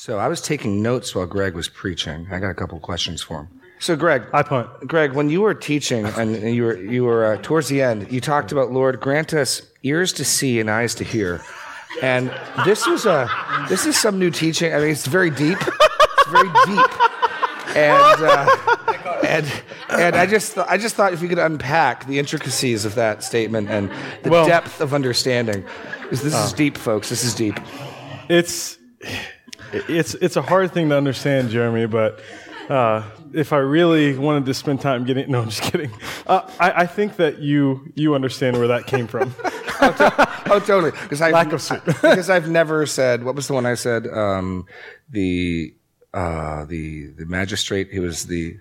[0.00, 2.26] So I was taking notes while Greg was preaching.
[2.32, 3.48] I got a couple of questions for him.
[3.80, 4.70] So Greg, I punt.
[4.86, 8.18] Greg, when you were teaching and you were you were uh, towards the end, you
[8.18, 11.42] talked about Lord grant us ears to see and eyes to hear,
[12.00, 12.32] and
[12.64, 13.28] this was a
[13.68, 14.72] this is some new teaching.
[14.72, 15.58] I mean, it's very deep.
[15.60, 19.52] It's very deep, and uh, and
[19.90, 23.22] and I just th- I just thought if you could unpack the intricacies of that
[23.22, 23.90] statement and
[24.22, 25.62] the Well- depth of understanding,
[26.08, 27.10] 'Cause this is deep, folks.
[27.10, 27.60] This is deep.
[28.30, 28.78] It's
[29.72, 31.86] it's it's a hard thing to understand, Jeremy.
[31.86, 32.20] But
[32.68, 33.02] uh,
[33.32, 35.90] if I really wanted to spend time getting, no, I'm just kidding.
[36.26, 39.34] Uh, I, I think that you you understand where that came from.
[40.52, 40.90] Oh, totally.
[40.90, 41.70] Because I've, Lack of s-
[42.02, 44.06] because I've never said what was the one I said.
[44.06, 44.66] Um,
[45.08, 45.72] the
[46.12, 47.88] uh, the the magistrate.
[47.90, 48.58] He was the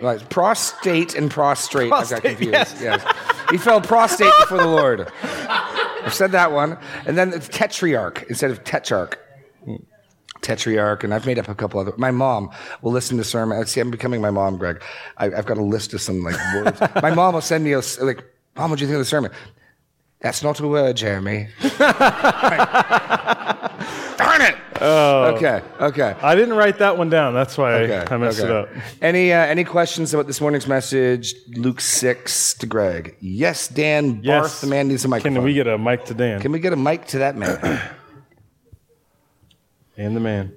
[0.00, 1.88] like, prostate and prostrate.
[1.88, 2.80] I got Prostate, confused.
[2.80, 3.04] Yes.
[3.50, 5.12] He fell prostate before the Lord.
[5.22, 9.18] I've said that one, and then it's tetrarch instead of tetrarch.
[10.42, 11.92] Tetrarch, and I've made up a couple other.
[11.96, 12.50] My mom
[12.82, 13.64] will listen to sermon.
[13.66, 14.82] See, I'm becoming my mom, Greg.
[15.18, 16.80] I, I've got a list of some like words.
[17.02, 18.24] my mom will send me a s- like,
[18.56, 19.30] "Mom, what do you think of the sermon?"
[20.20, 21.48] That's not a word, Jeremy.
[24.18, 24.56] Darn it!
[24.82, 26.14] okay, okay.
[26.22, 27.34] I didn't write that one down.
[27.34, 28.68] That's why Okay, I, I messed it up.
[29.02, 33.16] Any uh, any questions about this morning's message, Luke six to Greg?
[33.20, 34.40] Yes, Dan Yes.
[34.40, 35.34] Barth, the man needs a microphone.
[35.36, 37.80] Can we get a mic to Dan Can we get a mic to that man?
[40.00, 40.56] and the man?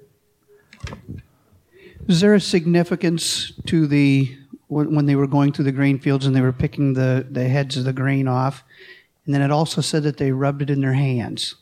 [2.08, 4.36] Is there a significance to the
[4.68, 7.76] when they were going through the grain fields and they were picking the, the heads
[7.76, 8.64] of the grain off?
[9.24, 11.56] And then it also said that they rubbed it in their hands.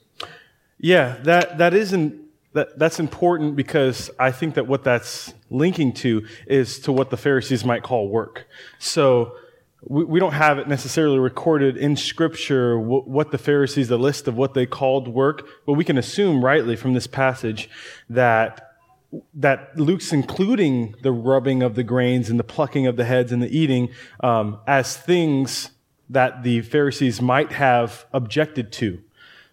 [0.78, 2.20] Yeah, that that isn't
[2.55, 7.17] that that's important because I think that what that's linking to is to what the
[7.17, 8.48] Pharisees might call work.
[8.78, 9.36] So
[9.83, 14.28] we, we don't have it necessarily recorded in Scripture what, what the Pharisees, the list
[14.28, 17.69] of what they called work, but we can assume rightly from this passage
[18.08, 18.69] that
[19.34, 23.42] that Luke's including the rubbing of the grains and the plucking of the heads and
[23.42, 25.70] the eating um, as things
[26.08, 29.02] that the Pharisees might have objected to.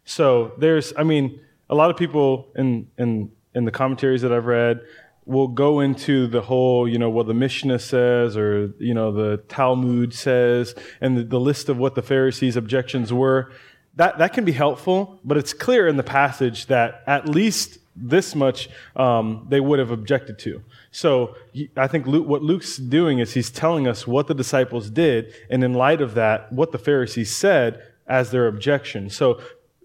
[0.06, 4.46] So there's, I mean, a lot of people in in in the commentaries that I've
[4.46, 4.82] read
[5.30, 9.38] will go into the whole, you know, what the Mishnah says or you know the
[9.48, 13.52] Talmud says, and the, the list of what the Pharisees' objections were.
[13.96, 18.34] That that can be helpful, but it's clear in the passage that at least this
[18.34, 20.64] much um, they would have objected to.
[20.92, 21.36] So
[21.78, 25.64] I think Luke, what Luke's doing is he's telling us what the disciples did, and
[25.64, 29.10] in light of that, what the Pharisees said as their objection.
[29.10, 29.40] So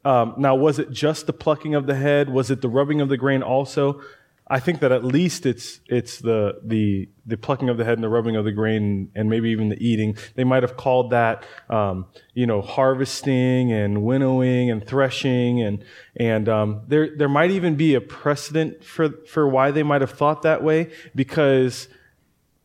[0.05, 2.29] um, now, was it just the plucking of the head?
[2.29, 4.03] Was it the rubbing of the grain also?
[4.47, 8.05] I think that at least it's it's the the the plucking of the head and
[8.05, 10.19] the rubbing of the grain, and maybe even the eating.
[10.35, 15.83] They might have called that, um, you know, harvesting and winnowing and threshing, and
[16.17, 20.13] and um, there there might even be a precedent for for why they might have
[20.13, 21.89] thought that way because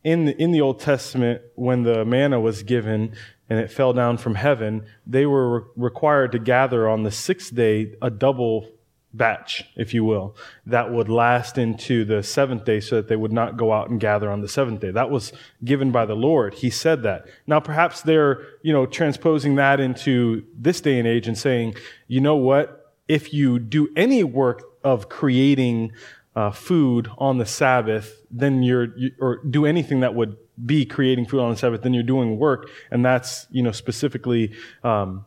[0.04, 3.14] in the, in the Old Testament, when the manna was given
[3.50, 7.54] and it fell down from heaven, they were re- required to gather on the sixth
[7.56, 8.70] day a double
[9.14, 13.34] batch, if you will, that would last into the seventh day so that they would
[13.34, 14.92] not go out and gather on the seventh day.
[14.92, 15.34] That was
[15.64, 16.54] given by the Lord.
[16.56, 17.28] He said that.
[17.48, 21.76] Now, perhaps they're, you know, transposing that into this day and age and saying,
[22.08, 22.94] you know what?
[23.08, 25.92] If you do any work of creating
[26.36, 31.26] uh, food on the Sabbath, then you're, you, or do anything that would be creating
[31.26, 34.54] food on the Sabbath, then you're doing work, and that's you know specifically
[34.84, 35.26] um,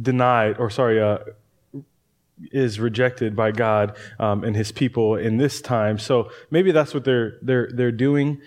[0.00, 1.18] denied, or sorry, uh,
[2.50, 5.98] is rejected by God um, and His people in this time.
[5.98, 8.40] So maybe that's what they're they're they're doing.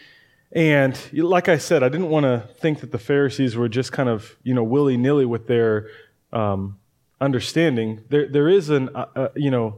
[0.52, 4.10] And like I said, I didn't want to think that the Pharisees were just kind
[4.10, 5.90] of you know willy nilly with their
[6.34, 6.80] um,
[7.20, 8.04] understanding.
[8.10, 9.78] There there is an uh, uh, you know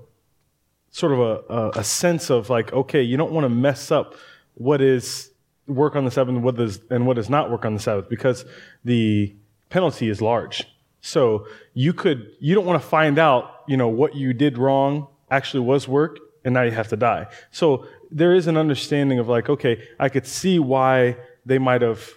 [0.91, 4.16] sort of a, a, sense of like, okay, you don't want to mess up
[4.56, 5.29] what is
[5.67, 8.46] work on the Sabbath what is, and what is not work on the Sabbath because
[8.84, 9.35] the
[9.69, 10.66] penalty is large.
[11.07, 15.07] So you could, you don't want to find out, you know, what you did wrong
[15.31, 17.28] actually was work and now you have to die.
[17.51, 21.16] So there is an understanding of like, okay, I could see why
[21.46, 22.09] they might have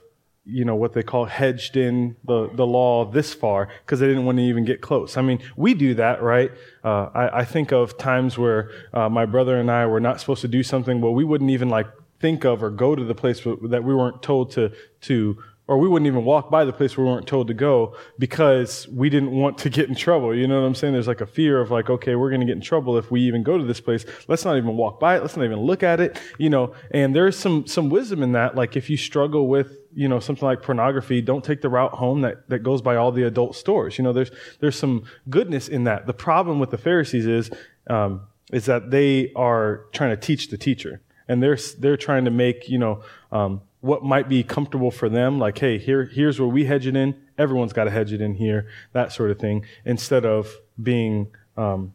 [0.46, 4.24] you know what they call hedged in the, the law this far because they didn't
[4.24, 6.50] want to even get close i mean we do that right
[6.82, 10.40] uh, I, I think of times where uh, my brother and i were not supposed
[10.40, 11.88] to do something but we wouldn't even like
[12.20, 14.72] think of or go to the place that we weren't told to
[15.02, 15.36] to
[15.70, 19.08] or we wouldn't even walk by the place we weren't told to go because we
[19.08, 20.34] didn't want to get in trouble.
[20.34, 20.94] You know what I'm saying?
[20.94, 23.20] There's like a fear of like, okay, we're going to get in trouble if we
[23.20, 24.04] even go to this place.
[24.26, 25.20] Let's not even walk by it.
[25.22, 26.20] Let's not even look at it.
[26.38, 28.56] You know, and there's some some wisdom in that.
[28.56, 32.22] Like if you struggle with you know something like pornography, don't take the route home
[32.22, 33.96] that that goes by all the adult stores.
[33.96, 36.08] You know, there's there's some goodness in that.
[36.08, 37.50] The problem with the Pharisees is.
[37.88, 38.22] Um,
[38.52, 42.68] is that they are trying to teach the teacher, and they're they're trying to make
[42.68, 45.38] you know um, what might be comfortable for them.
[45.38, 47.14] Like, hey, here here's where we hedge it in.
[47.38, 49.64] Everyone's got to hedge it in here, that sort of thing.
[49.84, 51.94] Instead of being um,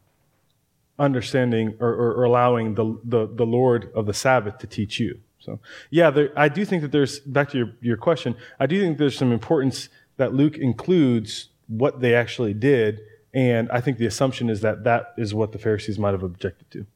[0.98, 5.20] understanding or, or, or allowing the, the the Lord of the Sabbath to teach you.
[5.40, 5.60] So,
[5.92, 8.98] yeah, there, I do think that there's, back to your, your question, I do think
[8.98, 13.02] there's some importance that Luke includes what they actually did.
[13.32, 16.72] And I think the assumption is that that is what the Pharisees might have objected
[16.72, 16.88] to.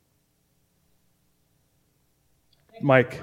[2.82, 3.22] Mike.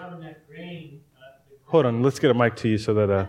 [1.77, 3.11] Hold on, let's get a mic to you so that.
[3.11, 3.27] Uh,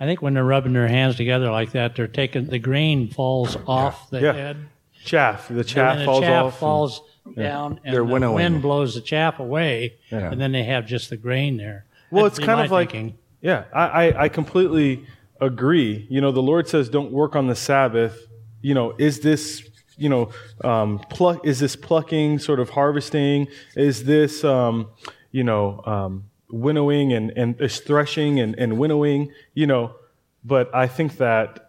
[0.00, 3.56] I think when they're rubbing their hands together like that, they're taking the grain falls
[3.68, 4.32] off the Yeah.
[4.32, 4.56] head.
[5.04, 6.52] chaff, the and chaff then the falls chaff off.
[6.54, 7.02] and- falls
[7.36, 8.34] down, and They're the winnowing.
[8.34, 10.30] wind blows the chaff away, Yeah.
[10.32, 11.84] and then they have just the grain there.
[12.10, 13.16] Well, That'd it's kind my of like, thinking.
[13.40, 15.04] yeah, I, I, I completely
[15.40, 16.04] agree.
[16.10, 18.26] You know, the Lord says, don't work on the Sabbath.
[18.60, 19.62] You know, is this,
[19.96, 20.30] you know,
[20.64, 23.46] um, pluck, is this plucking, sort of harvesting?
[23.76, 24.88] Is this, um,
[25.30, 29.32] you know, um, winnowing and, and is threshing and, and winnowing?
[29.54, 29.94] You know,
[30.44, 31.68] but I think that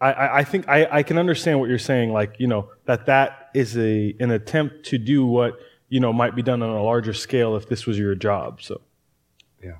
[0.00, 3.06] I, I, I think I, I can understand what you're saying, like, you know, that
[3.06, 5.54] that is a an attempt to do what,
[5.88, 8.60] you know, might be done on a larger scale if this was your job.
[8.60, 8.82] So
[9.62, 9.76] Yeah.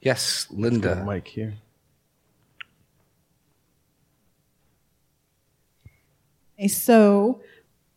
[0.00, 1.02] Yes, Linda.
[1.04, 1.54] Mike here.
[6.58, 7.42] Okay, So,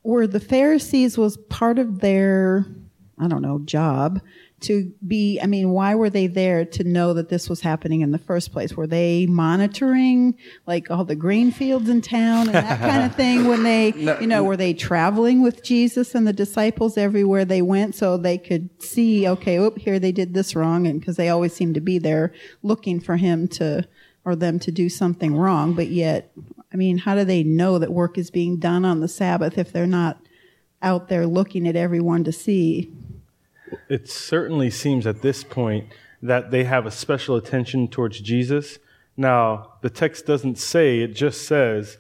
[0.04, 2.66] were the Pharisees was part of their,
[3.18, 4.22] I don't know, job
[4.62, 5.40] to be?
[5.42, 8.52] I mean, why were they there to know that this was happening in the first
[8.52, 8.76] place?
[8.76, 10.36] Were they monitoring
[10.66, 13.48] like all the grain fields in town and that kind of thing?
[13.48, 17.96] When they, you know, were they traveling with Jesus and the disciples everywhere they went,
[17.96, 21.54] so they could see, okay, oop, here they did this wrong, and because they always
[21.54, 23.88] seem to be there looking for him to
[24.26, 26.32] or them to do something wrong, but yet,
[26.74, 29.72] I mean, how do they know that work is being done on the Sabbath if
[29.72, 30.20] they're not
[30.81, 32.92] out there looking at everyone to see?
[33.90, 35.88] It certainly seems at this point
[36.22, 38.80] that they have a special attention towards Jesus.
[39.16, 41.98] Now, the text doesn't say, it just says,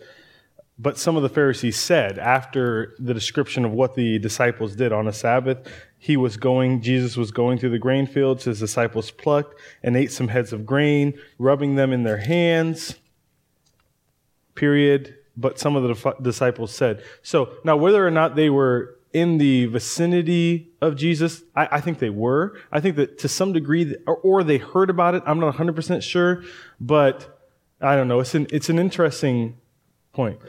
[0.79, 5.07] but some of the Pharisees said after the description of what the disciples did on
[5.07, 5.67] a Sabbath,
[5.99, 10.11] he was going, Jesus was going through the grain fields, his disciples plucked and ate
[10.11, 12.95] some heads of grain, rubbing them in their hands.
[14.55, 15.15] Period.
[15.35, 17.03] But some of the disciples said.
[17.23, 21.99] So now, whether or not they were in the vicinity of Jesus, I, I think
[21.99, 22.57] they were.
[22.71, 25.23] I think that to some degree, or, or they heard about it.
[25.25, 26.43] I'm not 100% sure,
[26.79, 27.41] but
[27.79, 28.19] I don't know.
[28.19, 29.57] It's an, it's an interesting
[30.13, 30.39] point.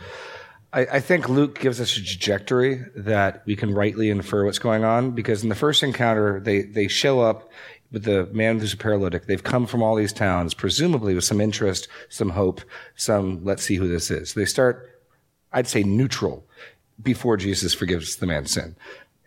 [0.77, 5.12] I, think Luke gives us a trajectory that we can rightly infer what's going on
[5.12, 7.49] because in the first encounter, they, they show up
[7.94, 9.25] with the man who's a paralytic.
[9.25, 12.61] They've come from all these towns, presumably with some interest, some hope,
[12.96, 14.35] some let's see who this is.
[14.35, 15.00] They start,
[15.52, 16.44] I'd say, neutral
[17.02, 18.76] before Jesus forgives the man's sin,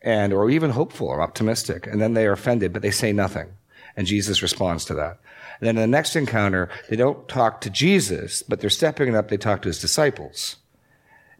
[0.01, 3.47] and or even hopeful or optimistic, and then they are offended, but they say nothing,
[3.95, 5.19] and Jesus responds to that.
[5.59, 9.29] And then in the next encounter, they don't talk to Jesus, but they're stepping up.
[9.29, 10.57] They talk to his disciples.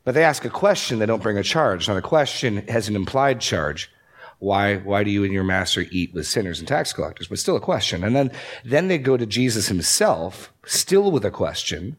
[0.03, 1.88] But they ask a question, they don't bring a charge.
[1.88, 3.91] Now, the question has an implied charge.
[4.39, 7.28] Why, why do you and your master eat with sinners and tax collectors?
[7.28, 8.04] But still a question.
[8.04, 8.31] And then,
[8.63, 11.98] then they go to Jesus himself, still with a question.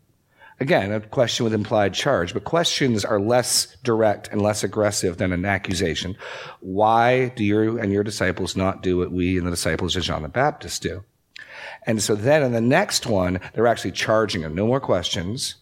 [0.61, 5.33] Again, a question with implied charge, but questions are less direct and less aggressive than
[5.33, 6.17] an accusation.
[6.61, 10.23] Why do you and your disciples not do what we and the disciples of John
[10.23, 11.05] the Baptist do?
[11.87, 14.55] And so then in the next one, they're actually charging him.
[14.55, 15.57] No more questions.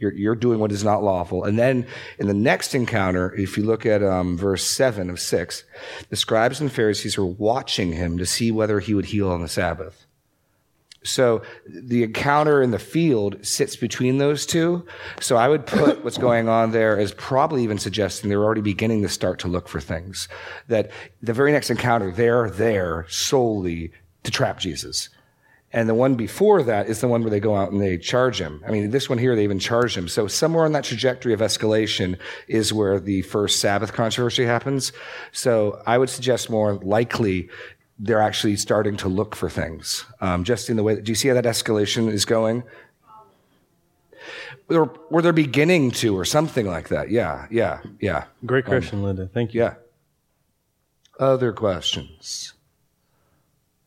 [0.00, 1.44] You're, you're doing what is not lawful.
[1.44, 1.86] And then
[2.18, 5.64] in the next encounter, if you look at um, verse 7 of 6,
[6.08, 9.48] the scribes and Pharisees are watching him to see whether he would heal on the
[9.48, 10.06] Sabbath.
[11.02, 14.86] So the encounter in the field sits between those two.
[15.20, 19.02] So I would put what's going on there as probably even suggesting they're already beginning
[19.02, 20.28] to start to look for things.
[20.68, 20.90] That
[21.22, 23.92] the very next encounter, they're there solely
[24.24, 25.08] to trap Jesus.
[25.72, 28.40] And the one before that is the one where they go out and they charge
[28.40, 28.62] him.
[28.66, 30.08] I mean, this one here, they even charge him.
[30.08, 34.92] So somewhere on that trajectory of escalation is where the first Sabbath controversy happens.
[35.30, 37.48] So I would suggest more likely
[38.00, 40.04] they're actually starting to look for things.
[40.20, 42.64] Um, just in the way that, do you see how that escalation is going?
[44.68, 47.10] Or, or they're beginning to, or something like that.
[47.10, 48.24] Yeah, yeah, yeah.
[48.46, 49.26] Great question, Linda.
[49.26, 49.60] Thank you.
[49.60, 49.74] Yeah.
[51.18, 52.54] Other questions?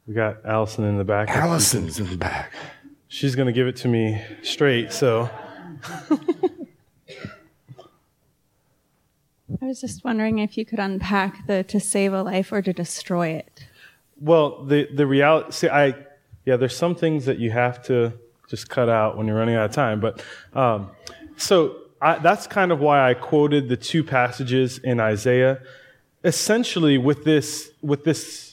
[0.07, 1.29] We got Allison in the back.
[1.29, 2.51] Allison's in the back.
[3.07, 4.91] She's going to give it to me straight.
[4.91, 5.29] So
[9.61, 12.73] I was just wondering if you could unpack the to save a life or to
[12.73, 13.65] destroy it.
[14.19, 15.51] Well, the the reality.
[15.51, 15.95] See, I
[16.45, 16.57] yeah.
[16.57, 18.13] There's some things that you have to
[18.49, 20.01] just cut out when you're running out of time.
[20.01, 20.21] But
[20.53, 20.91] um,
[21.37, 25.61] so I, that's kind of why I quoted the two passages in Isaiah.
[26.25, 28.52] Essentially, with this, with this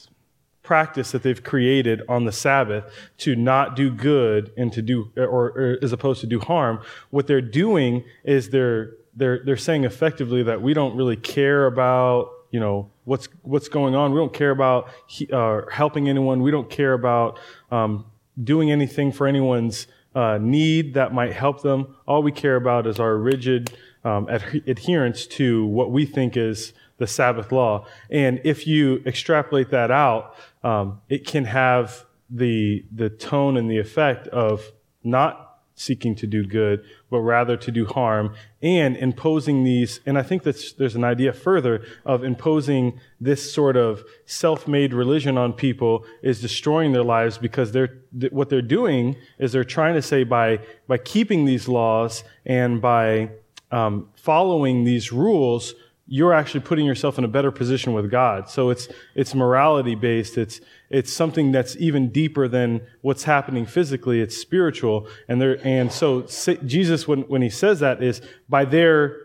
[0.71, 2.85] practice that they've created on the Sabbath
[3.17, 7.27] to not do good and to do, or, or as opposed to do harm, what
[7.27, 12.59] they're doing is they're they're they're saying effectively that we don't really care about you
[12.61, 14.13] know what's what's going on.
[14.13, 14.87] We don't care about
[15.33, 16.41] uh, helping anyone.
[16.41, 17.37] We don't care about
[17.69, 18.05] um,
[18.41, 21.97] doing anything for anyone's uh, need that might help them.
[22.07, 26.71] All we care about is our rigid um, ad- adherence to what we think is
[27.01, 27.87] the Sabbath law.
[28.11, 33.77] And if you extrapolate that out, um, it can have the the tone and the
[33.77, 34.71] effect of
[35.03, 35.51] not
[35.81, 39.99] seeking to do good, but rather to do harm, and imposing these.
[40.05, 45.37] And I think that there's an idea further of imposing this sort of self-made religion
[45.37, 47.97] on people is destroying their lives because they're
[48.31, 53.29] what they're doing is they're trying to say by by keeping these laws and by
[53.71, 55.73] um, following these rules
[56.13, 58.49] you're actually putting yourself in a better position with God.
[58.49, 60.37] So it's, it's morality based.
[60.37, 64.19] It's, it's something that's even deeper than what's happening physically.
[64.19, 65.07] It's spiritual.
[65.29, 66.23] And there, and so
[66.65, 69.15] Jesus, when, when he says that is by their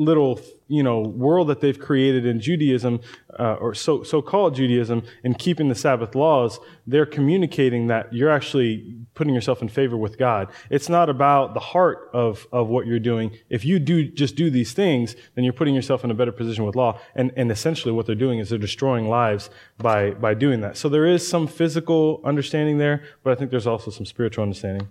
[0.00, 3.00] little you know world that they've created in Judaism
[3.38, 8.96] uh, or so so-called Judaism and keeping the Sabbath laws, they're communicating that you're actually
[9.14, 10.48] putting yourself in favor with God.
[10.70, 13.36] It's not about the heart of of what you're doing.
[13.50, 16.64] If you do just do these things, then you're putting yourself in a better position
[16.64, 16.98] with law.
[17.14, 20.78] And and essentially what they're doing is they're destroying lives by by doing that.
[20.78, 24.88] So there is some physical understanding there, but I think there's also some spiritual understanding.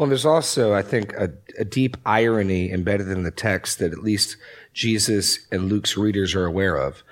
[0.00, 4.02] Well, there's also, I think, a, a, deep irony embedded in the text that at
[4.02, 4.38] least
[4.72, 7.02] Jesus and Luke's readers are aware of.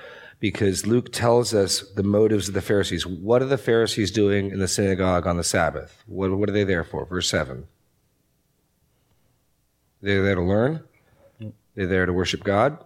[0.41, 3.07] Because Luke tells us the motives of the Pharisees.
[3.07, 6.03] What are the Pharisees doing in the synagogue on the Sabbath?
[6.07, 7.05] What, what are they there for?
[7.05, 7.67] Verse 7.
[10.01, 10.83] They're there to learn.
[11.75, 12.79] They're there to worship God.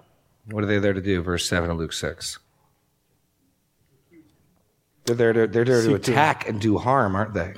[0.51, 1.23] What are they there to do?
[1.23, 2.41] Verse 7 of Luke 6.
[5.05, 7.55] They're there to, they're there to attack and do harm, aren't they?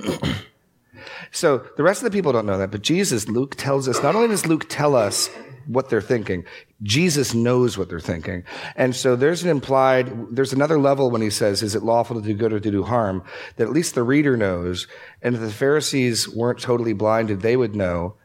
[1.35, 4.15] So the rest of the people don't know that, but Jesus, Luke tells us, not
[4.15, 5.29] only does Luke tell us
[5.67, 6.45] what they're thinking,
[6.81, 8.45] Jesus knows what they're thinking.
[8.77, 12.25] And so there's an implied, there's another level when he says, is it lawful to
[12.25, 13.21] do good or to do harm?
[13.57, 14.87] That at least the reader knows.
[15.21, 18.15] And if the Pharisees weren't totally blinded, they would know,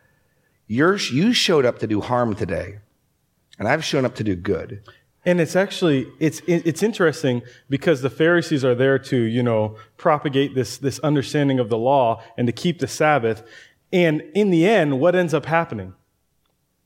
[0.68, 2.78] you're, you showed up to do harm today.
[3.58, 4.84] And I've shown up to do good.
[5.24, 10.54] And it's actually it's it's interesting because the Pharisees are there to you know propagate
[10.54, 13.42] this this understanding of the law and to keep the Sabbath,
[13.92, 15.94] and in the end, what ends up happening?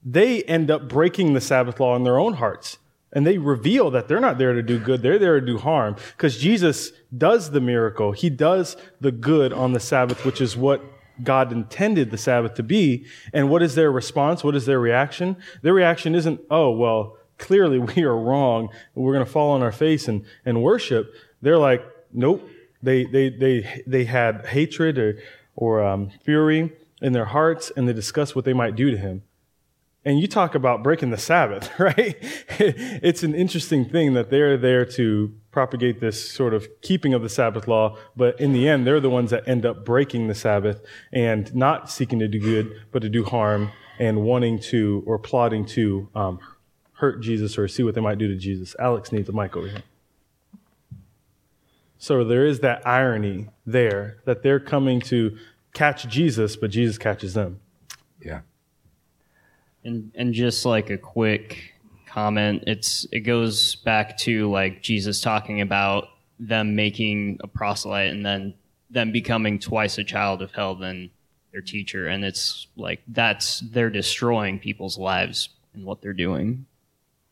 [0.05, 2.79] They end up breaking the Sabbath law in their own hearts,
[3.13, 5.95] and they reveal that they're not there to do good; they're there to do harm.
[6.17, 10.83] Because Jesus does the miracle, He does the good on the Sabbath, which is what
[11.23, 13.07] God intended the Sabbath to be.
[13.33, 14.43] And what is their response?
[14.43, 15.37] What is their reaction?
[15.63, 18.71] Their reaction isn't, "Oh well." Clearly we are wrong.
[18.95, 21.15] We're going to fall on our face and, and worship.
[21.43, 22.49] They're like, nope.
[22.83, 25.19] They, they, they, they had hatred or,
[25.57, 29.23] or um, fury in their hearts and they discussed what they might do to him.
[30.07, 32.17] And you talk about breaking the Sabbath, right?
[32.59, 37.31] it's an interesting thing that they're there to propagate this sort of keeping of the
[37.31, 40.83] Sabbath law, but in the end, they're the ones that end up breaking the Sabbath
[41.11, 45.65] and not seeking to do good, but to do harm and wanting to or plotting
[45.65, 46.39] to um,
[47.05, 48.75] hurt Jesus or see what they might do to Jesus.
[48.79, 49.83] Alex needs a mic over here.
[51.99, 55.37] So there is that irony there that they're coming to
[55.75, 57.61] catch Jesus, but Jesus catches them.
[58.25, 58.41] Yeah.
[59.85, 61.75] And and just like a quick
[62.07, 66.09] comment, it's it goes back to like Jesus talking about
[66.39, 68.55] them making a proselyte and then
[68.89, 71.11] them becoming twice a child of hell than
[71.53, 76.65] their teacher and it's like that's they're destroying people's lives and what they're doing.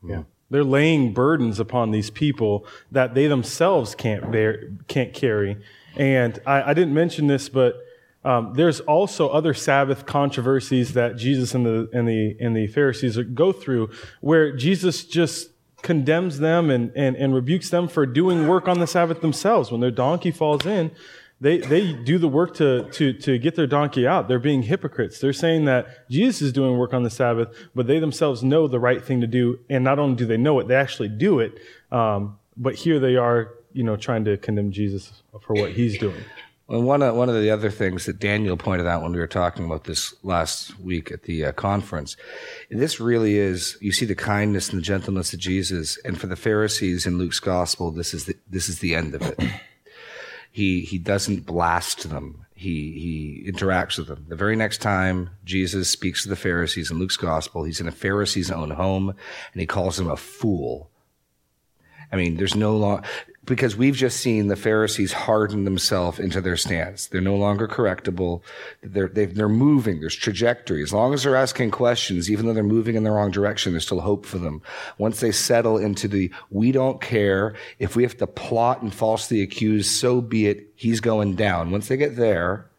[0.07, 0.23] Yeah.
[0.51, 5.57] They're laying burdens upon these people that they themselves can't bear, can't carry.
[5.97, 7.77] And I, I didn't mention this, but
[8.25, 13.17] um, there's also other Sabbath controversies that Jesus and the and the and the Pharisees
[13.35, 13.91] go through,
[14.21, 15.51] where Jesus just
[15.83, 19.73] condemns them and, and, and rebukes them for doing work on the Sabbath themselves.
[19.73, 20.93] When their donkey falls in,
[21.43, 24.29] they, they do the work to, to, to get their donkey out.
[24.29, 25.19] They're being hypocrites.
[25.19, 28.79] They're saying that Jesus is doing work on the Sabbath, but they themselves know the
[28.79, 29.59] right thing to do.
[29.69, 31.59] And not only do they know it, they actually do it.
[31.91, 36.23] Um, but here they are, you know, trying to condemn Jesus for what he's doing.
[36.69, 39.27] Well, one of, one of the other things that Daniel pointed out when we were
[39.27, 42.17] talking about this last week at the uh, conference,
[42.71, 45.99] this really is, you see the kindness and the gentleness of Jesus.
[46.05, 49.23] And for the Pharisees in Luke's gospel, this is the, this is the end of
[49.23, 49.41] it.
[50.53, 52.47] He, he doesn't blast them.
[52.55, 54.27] He he interacts with them.
[54.29, 57.93] The very next time Jesus speaks to the Pharisees in Luke's gospel, he's in a
[57.93, 60.92] Pharisee's own home and he calls them a fool.
[62.13, 63.05] I mean, there's no long
[63.45, 67.09] because we've just seen the Pharisees harden themselves into their stance.
[67.09, 68.43] They're no longer correctable.
[68.83, 70.01] They're, they are moving.
[70.01, 70.83] There's trajectory.
[70.83, 73.87] As long as they're asking questions, even though they're moving in the wrong direction, there's
[73.87, 74.63] still hope for them.
[74.99, 77.57] Once they settle into the, we don't care.
[77.81, 80.73] If we have to plot and falsely accuse, so be it.
[80.77, 81.73] He's going down.
[81.73, 82.71] Once they get there,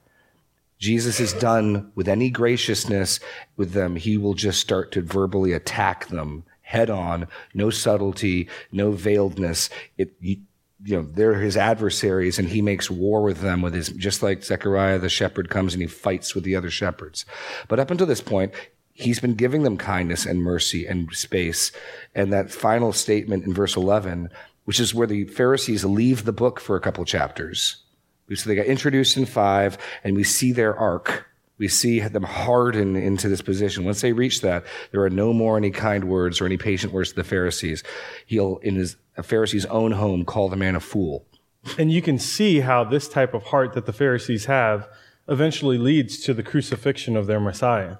[0.79, 3.19] Jesus is done with any graciousness
[3.57, 3.97] with them.
[3.97, 9.69] He will just start to verbally attack them head on, no subtlety, no veiledness.
[9.97, 10.37] It, you,
[10.83, 14.43] you know, they're his adversaries and he makes war with them with his, just like
[14.43, 17.25] Zechariah, the shepherd comes and he fights with the other shepherds.
[17.67, 18.53] But up until this point,
[18.91, 21.71] he's been giving them kindness and mercy and space.
[22.15, 24.29] And that final statement in verse 11,
[24.65, 27.83] which is where the Pharisees leave the book for a couple chapters.
[28.33, 31.27] So they got introduced in five and we see their arc.
[31.63, 33.85] We see them harden into this position.
[33.85, 37.11] Once they reach that, there are no more any kind words or any patient words
[37.11, 37.83] to the Pharisees.
[38.25, 41.25] He'll, in his Pharisee's own home call the man a fool.
[41.79, 44.89] And you can see how this type of heart that the Pharisees have
[45.29, 47.95] eventually leads to the crucifixion of their Messiah.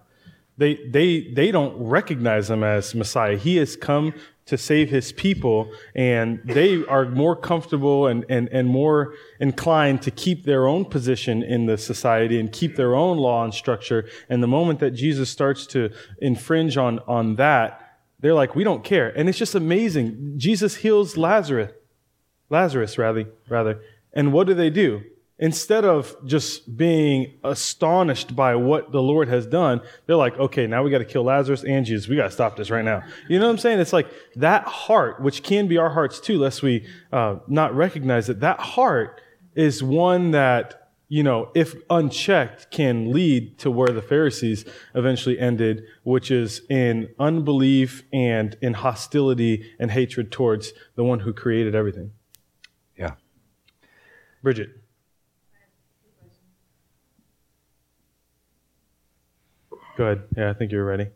[0.58, 3.38] They, they, they don't recognize him as Messiah.
[3.38, 4.13] He has come
[4.45, 10.12] to save his people, and they are more comfortable and, and, and more inclined to
[10.12, 14.05] keep their own position in the society and keep their own law and structure.
[14.29, 17.79] And the moment that Jesus starts to infringe on, on that,
[18.19, 19.09] they're like, we don't care.
[19.17, 20.33] And it's just amazing.
[20.38, 21.71] Jesus heals Lazarus,
[22.50, 23.81] Lazarus rather, rather.
[24.12, 25.03] And what do they do?
[25.43, 30.83] Instead of just being astonished by what the Lord has done, they're like, okay, now
[30.83, 32.07] we got to kill Lazarus and Jesus.
[32.07, 33.03] We got to stop this right now.
[33.27, 33.81] You know what I'm saying?
[33.81, 34.07] It's like
[34.38, 38.39] that heart, which can be our hearts too, lest we uh, not recognize it.
[38.39, 39.19] That heart
[39.53, 44.63] is one that you know, if unchecked, can lead to where the Pharisees
[44.95, 51.33] eventually ended, which is in unbelief and in hostility and hatred towards the one who
[51.33, 52.13] created everything.
[52.97, 53.15] Yeah.
[54.41, 54.82] Bridget.
[59.98, 60.24] Go ahead.
[60.36, 61.08] Yeah, I think you're ready.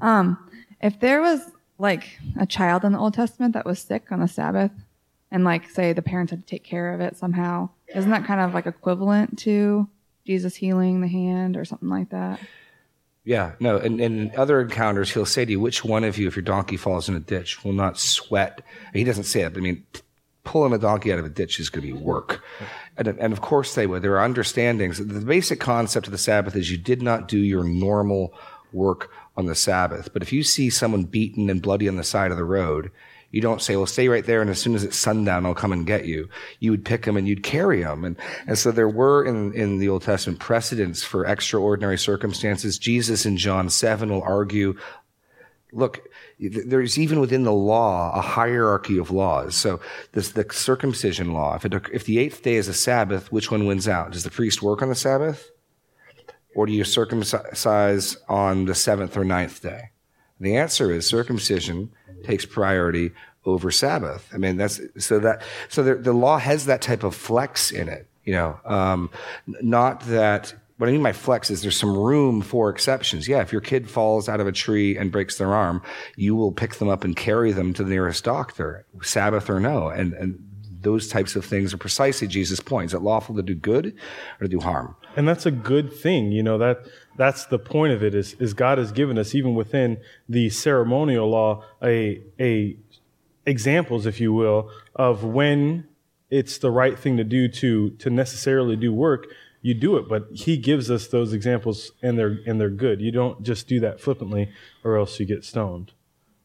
[0.00, 1.40] Um, if there was
[1.78, 4.72] like a child in the Old Testament that was sick on the Sabbath,
[5.30, 8.40] and like say the parents had to take care of it somehow, isn't that kind
[8.40, 9.88] of like equivalent to
[10.26, 12.40] Jesus healing the hand or something like that?
[13.24, 16.26] Yeah, no, and, and in other encounters, he'll say to you, which one of you,
[16.26, 18.62] if your donkey falls in a ditch, will not sweat?
[18.94, 19.84] He doesn't say it, but I mean,
[20.42, 22.42] pulling a donkey out of a ditch is going to be work.
[23.00, 24.02] And, and of course they would.
[24.02, 24.98] There are understandings.
[24.98, 28.34] The basic concept of the Sabbath is you did not do your normal
[28.72, 30.12] work on the Sabbath.
[30.12, 32.90] But if you see someone beaten and bloody on the side of the road,
[33.30, 34.42] you don't say, well, stay right there.
[34.42, 36.28] And as soon as it's sundown, I'll come and get you.
[36.58, 38.04] You would pick them and you'd carry them.
[38.04, 42.78] And, and so there were in, in the Old Testament precedents for extraordinary circumstances.
[42.78, 44.76] Jesus in John 7 will argue,
[45.72, 46.00] look,
[46.40, 49.54] there's even within the law a hierarchy of laws.
[49.54, 49.80] So
[50.12, 53.66] this, the circumcision law, if, it, if the eighth day is a Sabbath, which one
[53.66, 54.12] wins out?
[54.12, 55.50] Does the priest work on the Sabbath?
[56.54, 59.90] Or do you circumcise on the seventh or ninth day?
[60.40, 61.90] The answer is circumcision
[62.24, 63.12] takes priority
[63.44, 64.28] over Sabbath.
[64.32, 67.88] I mean, that's so that so the, the law has that type of flex in
[67.88, 68.08] it.
[68.24, 69.10] You know, um,
[69.46, 70.54] not that.
[70.80, 73.28] What I mean by flex is there's some room for exceptions.
[73.28, 75.82] Yeah, if your kid falls out of a tree and breaks their arm,
[76.16, 79.88] you will pick them up and carry them to the nearest doctor, Sabbath or no.
[79.88, 80.42] And, and
[80.80, 82.86] those types of things are precisely Jesus' point.
[82.86, 83.94] Is it lawful to do good
[84.40, 84.96] or to do harm?
[85.16, 86.32] And that's a good thing.
[86.32, 89.54] You know, that that's the point of it is, is God has given us, even
[89.54, 89.98] within
[90.30, 92.78] the ceremonial law, a, a
[93.44, 95.88] examples, if you will, of when
[96.30, 99.26] it's the right thing to do to, to necessarily do work,
[99.62, 100.08] you do it.
[100.08, 103.00] But he gives us those examples and they're, and they're good.
[103.00, 104.50] You don't just do that flippantly
[104.84, 105.92] or else you get stoned.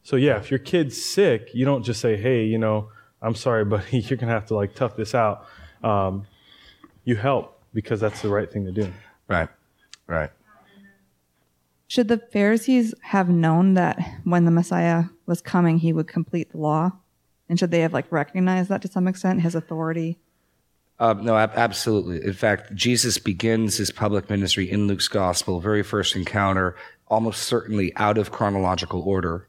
[0.04, 2.90] So yeah, if your kid's sick, you don't just say, Hey, you know,
[3.22, 5.46] I'm sorry, buddy, you're going to have to like tough this out.
[5.84, 6.28] Um,
[7.04, 8.92] you help because that's the right thing to do.
[9.28, 9.50] Right.
[10.08, 10.30] Right.
[11.88, 16.58] Should the Pharisees have known that when the Messiah was coming, he would complete the
[16.58, 16.92] law?
[17.48, 20.18] And should they have like recognized that to some extent, his authority?
[21.00, 22.24] Uh, no, ab- absolutely.
[22.24, 26.76] In fact, Jesus begins his public ministry in Luke's gospel, very first encounter,
[27.08, 29.48] almost certainly out of chronological order.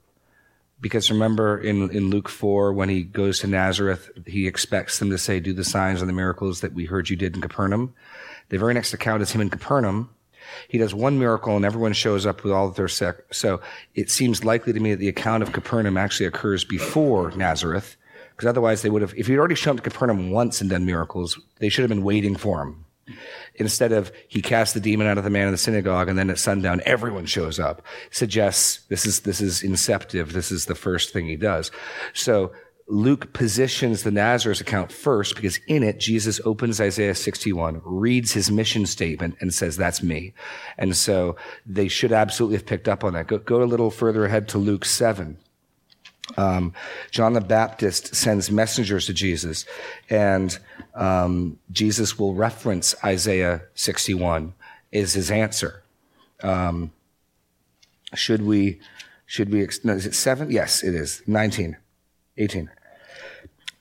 [0.80, 5.18] Because remember in, in Luke 4, when he goes to Nazareth, he expects them to
[5.18, 7.94] say, Do the signs and the miracles that we heard you did in Capernaum.
[8.50, 10.10] The very next account is him in Capernaum.
[10.68, 13.24] He does one miracle and everyone shows up with all of their sick.
[13.32, 13.60] So
[13.94, 17.96] it seems likely to me that the account of Capernaum actually occurs before Nazareth,
[18.36, 20.84] because otherwise they would have, if he'd already shown up to Capernaum once and done
[20.84, 22.84] miracles, they should have been waiting for him.
[23.54, 26.28] Instead of he cast the demon out of the man in the synagogue and then
[26.28, 30.32] at sundown everyone shows up, suggests this is, this is inceptive.
[30.32, 31.70] This is the first thing he does.
[32.12, 32.52] So
[32.88, 38.50] Luke positions the Nazareth account first because in it, Jesus opens Isaiah 61, reads his
[38.50, 40.34] mission statement, and says, That's me.
[40.78, 43.26] And so they should absolutely have picked up on that.
[43.26, 45.38] Go, go a little further ahead to Luke 7.
[46.36, 46.72] Um,
[47.10, 49.64] John the Baptist sends messengers to Jesus,
[50.10, 50.58] and
[50.94, 54.54] um, Jesus will reference Isaiah 61
[54.92, 55.82] is his answer.
[56.42, 56.92] Um,
[58.14, 58.80] should we,
[59.26, 60.50] should we, no, is it seven?
[60.50, 61.22] Yes, it is.
[61.26, 61.76] 19,
[62.38, 62.70] 18.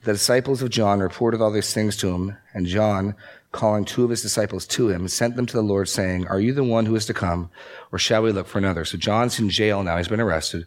[0.04, 3.16] The disciples of John reported all these things to him, and John,
[3.56, 6.52] calling two of his disciples to him, sent them to the Lord, saying, Are you
[6.52, 7.50] the one who is to come,
[7.90, 8.84] or shall we look for another?
[8.84, 9.96] So John's in jail now.
[9.96, 10.66] He's been arrested.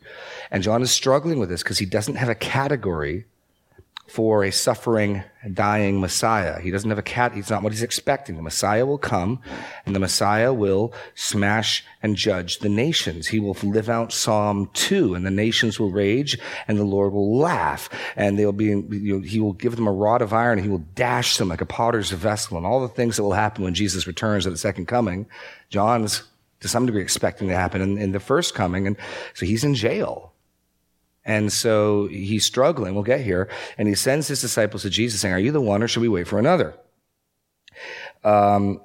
[0.51, 3.25] And John is struggling with this because he doesn't have a category
[4.09, 6.59] for a suffering, dying Messiah.
[6.59, 7.33] He doesn't have a cat.
[7.33, 8.35] He's not what he's expecting.
[8.35, 9.41] The Messiah will come
[9.85, 13.27] and the Messiah will smash and judge the nations.
[13.27, 17.37] He will live out Psalm 2 and the nations will rage and the Lord will
[17.37, 20.65] laugh and they'll be, you know, he will give them a rod of iron and
[20.65, 23.63] he will dash them like a potter's vessel and all the things that will happen
[23.63, 25.27] when Jesus returns at the second coming.
[25.69, 26.23] John's
[26.59, 28.87] to some degree expecting to happen in, in the first coming.
[28.87, 28.97] And
[29.33, 30.33] so he's in jail.
[31.25, 32.93] And so he's struggling.
[32.93, 33.49] We'll get here.
[33.77, 36.09] And he sends his disciples to Jesus saying, Are you the one or should we
[36.09, 36.75] wait for another?
[38.23, 38.81] Um,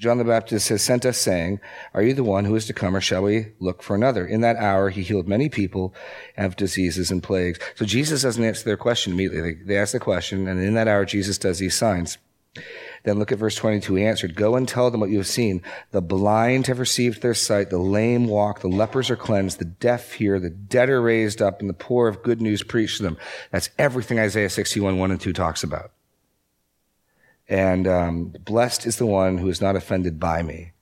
[0.00, 1.60] John the Baptist has sent us saying,
[1.92, 4.26] Are you the one who is to come or shall we look for another?
[4.26, 5.94] In that hour, he healed many people
[6.38, 7.58] of diseases and plagues.
[7.74, 9.54] So Jesus doesn't answer their question immediately.
[9.54, 12.16] They, they ask the question, and in that hour, Jesus does these signs.
[13.02, 13.94] Then look at verse 22.
[13.94, 15.62] He answered, Go and tell them what you have seen.
[15.90, 20.12] The blind have received their sight, the lame walk, the lepers are cleansed, the deaf
[20.12, 23.16] hear, the dead are raised up, and the poor of good news preached to them.
[23.50, 25.92] That's everything Isaiah 61, 1 and 2 talks about.
[27.48, 30.72] And um, blessed is the one who is not offended by me.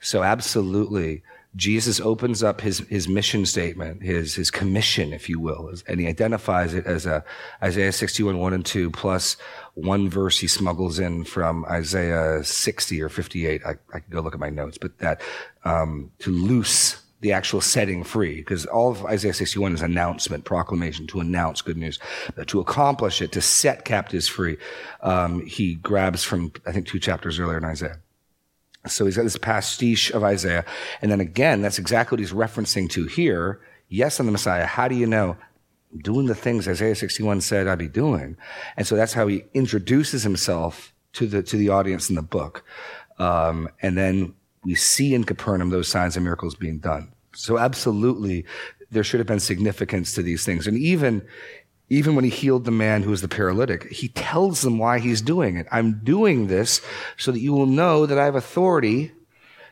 [0.00, 1.22] So absolutely,
[1.56, 6.06] Jesus opens up his, his mission statement, his, his commission, if you will, and he
[6.06, 7.24] identifies it as a
[7.60, 9.36] Isaiah 61, 1 and 2, plus
[9.74, 13.62] one verse he smuggles in from Isaiah 60 or 58.
[13.66, 15.20] I, I could go look at my notes, but that,
[15.64, 21.06] um, to loose the actual setting free, because all of Isaiah 61 is announcement, proclamation,
[21.08, 21.98] to announce good news.
[22.34, 24.56] But to accomplish it, to set captives free,
[25.02, 27.98] um, he grabs from, I think, two chapters earlier in Isaiah.
[28.86, 30.64] So he's got this pastiche of Isaiah.
[31.02, 33.60] And then again, that's exactly what he's referencing to here.
[33.88, 34.66] Yes, I'm the Messiah.
[34.66, 35.36] How do you know?
[36.02, 38.36] Doing the things Isaiah 61 said I'd be doing.
[38.76, 42.64] And so that's how he introduces himself to the, to the audience in the book.
[43.18, 47.12] Um, and then we see in Capernaum those signs and miracles being done.
[47.34, 48.44] So absolutely,
[48.90, 50.66] there should have been significance to these things.
[50.66, 51.26] And even,
[51.90, 55.20] even when he healed the man who was the paralytic, he tells them why he's
[55.20, 55.66] doing it.
[55.72, 56.80] I'm doing this
[57.16, 59.12] so that you will know that I have authority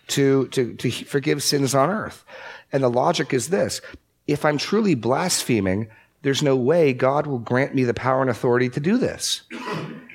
[0.08, 2.24] to, to, to forgive sins on earth.
[2.72, 3.80] And the logic is this.
[4.26, 5.88] If I'm truly blaspheming,
[6.22, 9.42] there's no way God will grant me the power and authority to do this.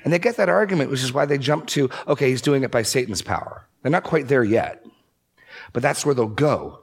[0.04, 2.70] And they get that argument, which is why they jump to, okay, he's doing it
[2.70, 3.66] by Satan's power.
[3.82, 4.84] They're not quite there yet,
[5.72, 6.80] but that's where they'll go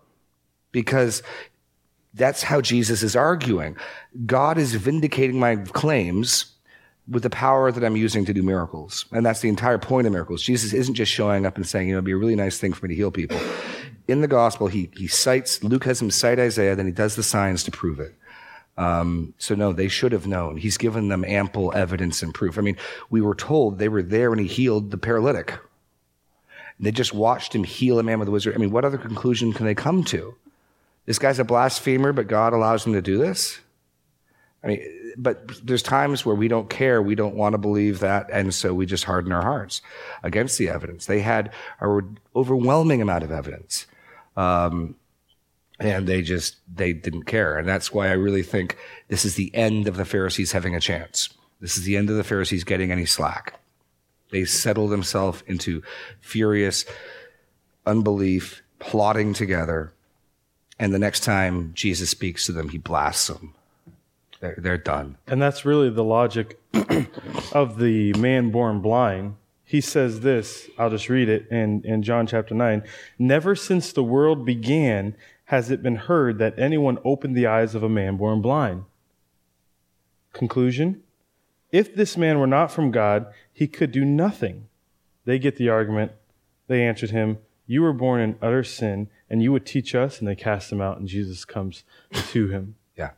[0.72, 1.22] because
[2.14, 3.78] that's how Jesus is arguing.
[4.26, 6.52] God is vindicating my claims
[7.10, 9.06] with the power that I'm using to do miracles.
[9.12, 10.42] And that's the entire point of miracles.
[10.42, 12.74] Jesus isn't just showing up and saying, you know, it'd be a really nice thing
[12.74, 13.40] for me to heal people.
[14.08, 17.24] In the gospel, he, he cites, Luke has him cite Isaiah, then he does the
[17.24, 18.16] signs to prove it.
[18.78, 20.58] Um, so no, they should have known.
[20.58, 22.58] He's given them ample evidence and proof.
[22.58, 22.78] I mean,
[23.10, 25.54] we were told they were there when he healed the paralytic.
[26.80, 28.56] They just watched him heal a man with a wizard.
[28.56, 30.36] I mean, what other conclusion can they come to?
[31.06, 33.60] This guy's a blasphemer, but God allows him to do this?
[34.64, 37.02] I mean, but there's times where we don't care.
[37.02, 38.30] We don't want to believe that.
[38.32, 39.82] And so we just harden our hearts
[40.24, 41.08] against the evidence.
[41.08, 43.88] They had an overwhelming amount of evidence.
[44.38, 44.96] Um,
[45.80, 47.58] and they just, they didn't care.
[47.58, 50.80] And that's why I really think this is the end of the Pharisees having a
[50.80, 51.30] chance.
[51.60, 53.60] This is the end of the Pharisees getting any slack.
[54.32, 55.82] They settle themselves into
[56.20, 56.86] furious
[57.86, 59.94] unbelief, plotting together.
[60.82, 63.54] And the next time Jesus speaks to them, he blasts them.
[64.40, 65.18] They're, they're done.
[65.28, 66.60] And that's really the logic
[67.54, 69.36] of the man born blind.
[69.64, 72.82] He says this, I'll just read it in, in John chapter 9.
[73.20, 75.16] Never since the world began
[75.46, 78.86] has it been heard that anyone opened the eyes of a man born blind.
[80.34, 81.04] Conclusion
[81.72, 84.68] If this man were not from God, he could do nothing.
[85.26, 86.14] They get the argument.
[86.68, 87.38] They answered him,
[87.72, 90.20] You were born in utter sin, and you would teach us.
[90.20, 92.76] And they cast him out, and Jesus comes to him.
[92.98, 93.12] Yeah.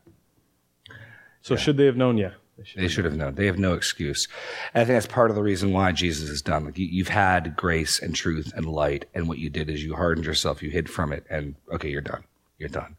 [1.41, 2.19] So, should they have known?
[2.19, 2.33] Yeah.
[2.75, 3.33] They should have known.
[3.33, 4.27] They have no excuse.
[4.75, 6.65] And I think that's part of the reason why Jesus is done.
[6.65, 9.95] Like you, you've had grace and truth and light, and what you did is you
[9.95, 12.23] hardened yourself, you hid from it, and okay, you're done.
[12.59, 12.95] You're done.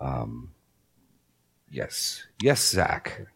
[0.00, 0.52] Um,
[1.72, 3.26] yes, yes, Zach.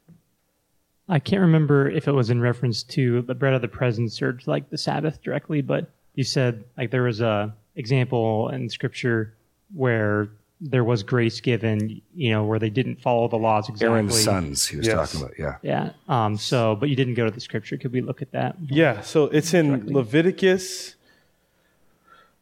[1.09, 4.39] I can't remember if it was in reference to the bread of the presence or
[4.47, 9.35] like the Sabbath directly, but you said like there was a example in Scripture
[9.75, 10.29] where
[10.61, 13.89] there was grace given, you know, where they didn't follow the laws exactly.
[13.89, 14.95] Aaron's sons, he was Yes.
[15.13, 15.39] talking about.
[15.39, 15.57] Yeah.
[15.63, 15.91] Yeah.
[16.09, 16.37] Um.
[16.37, 17.77] So, but you didn't go to the Scripture.
[17.77, 18.57] Could we look at that?
[18.69, 20.95] Yeah, so it's in Leviticus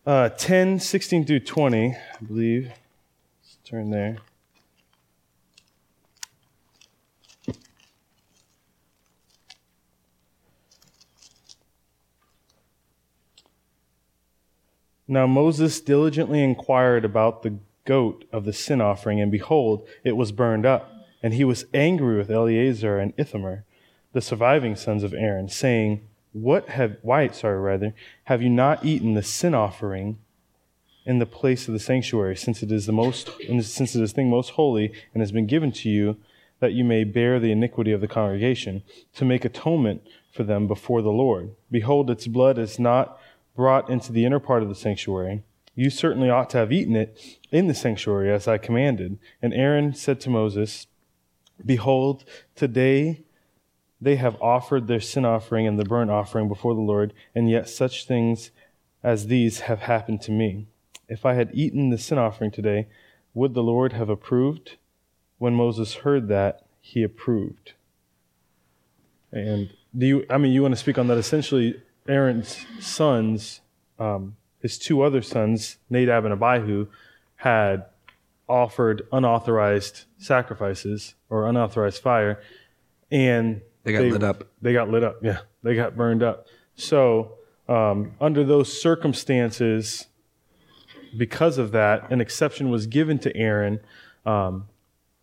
[0.06, 2.64] uh, 10, 16 through 20, I believe.
[3.42, 4.18] Let's turn there.
[15.10, 20.30] Now Moses diligently inquired about the goat of the sin offering, and behold, it was
[20.30, 20.92] burned up.
[21.20, 23.64] And he was angry with Eleazar and Ithamar,
[24.12, 27.92] the surviving sons of Aaron, saying, What have why, sorry, rather,
[28.26, 30.18] have you not eaten the sin offering
[31.04, 33.30] in the place of the sanctuary, since it is the most
[33.62, 36.18] since it is thing most holy and has been given to you,
[36.60, 38.84] that you may bear the iniquity of the congregation,
[39.16, 41.50] to make atonement for them before the Lord.
[41.68, 43.18] Behold, its blood is not
[43.54, 45.42] brought into the inner part of the sanctuary.
[45.74, 49.18] You certainly ought to have eaten it in the sanctuary as I commanded.
[49.40, 50.86] And Aaron said to Moses,
[51.64, 53.22] Behold, today
[54.00, 57.68] they have offered their sin offering and the burnt offering before the Lord, and yet
[57.68, 58.50] such things
[59.02, 60.66] as these have happened to me.
[61.08, 62.86] If I had eaten the sin offering today,
[63.34, 64.76] would the Lord have approved?
[65.38, 67.72] When Moses heard that, he approved.
[69.32, 71.18] And do you, I mean, you want to speak on that?
[71.18, 71.80] Essentially,
[72.10, 73.60] Aaron's sons,
[73.98, 76.88] um, his two other sons, Nadab and Abihu,
[77.36, 77.86] had
[78.48, 82.42] offered unauthorized sacrifices or unauthorized fire,
[83.10, 84.44] and They got lit up.
[84.60, 85.20] They got lit up.
[85.22, 86.46] Yeah, they got burned up.
[86.74, 90.06] So, um, under those circumstances,
[91.16, 93.80] because of that, an exception was given to Aaron.
[94.26, 94.68] Um,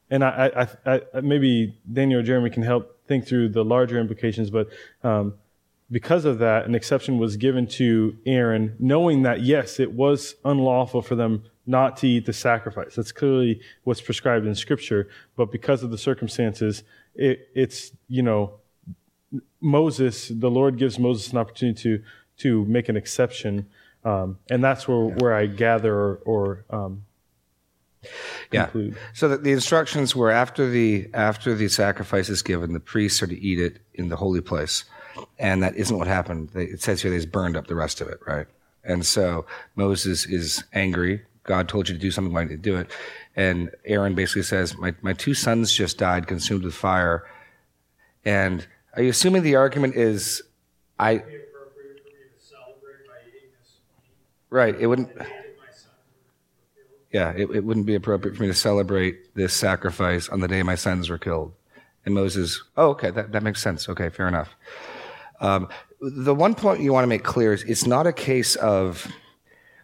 [0.09, 3.99] and I, I, I, I, maybe Daniel or Jeremy can help think through the larger
[3.99, 4.69] implications, but
[5.03, 5.33] um,
[5.89, 11.01] because of that, an exception was given to Aaron, knowing that, yes, it was unlawful
[11.01, 12.95] for them not to eat the sacrifice.
[12.95, 15.09] That's clearly what's prescribed in Scripture.
[15.35, 16.83] But because of the circumstances,
[17.15, 18.55] it, it's, you know,
[19.61, 22.03] Moses, the Lord gives Moses an opportunity to,
[22.37, 23.67] to make an exception.
[24.03, 27.03] Um, and that's where, where I gather or, or um,
[28.51, 28.69] Yeah.
[29.13, 33.27] So the, the instructions were after the after the sacrifice is given, the priests are
[33.27, 34.85] to eat it in the holy place,
[35.39, 36.49] and that isn't what happened.
[36.55, 38.47] It says here they just burned up the rest of it, right?
[38.83, 41.23] And so Moses is angry.
[41.43, 42.91] God told you to do something, why didn't you do it?
[43.35, 47.25] And Aaron basically says, "My my two sons just died, consumed with fire."
[48.25, 50.41] And are you assuming the argument is,
[50.99, 51.23] I?
[54.49, 54.75] Right.
[54.79, 55.09] It wouldn't.
[57.11, 60.61] Yeah, it, it wouldn't be appropriate for me to celebrate this sacrifice on the day
[60.63, 61.53] my sons were killed.
[62.05, 63.89] And Moses, oh, okay, that, that makes sense.
[63.89, 64.55] Okay, fair enough.
[65.39, 65.67] Um,
[66.01, 69.07] the one point you want to make clear is it's not a case of,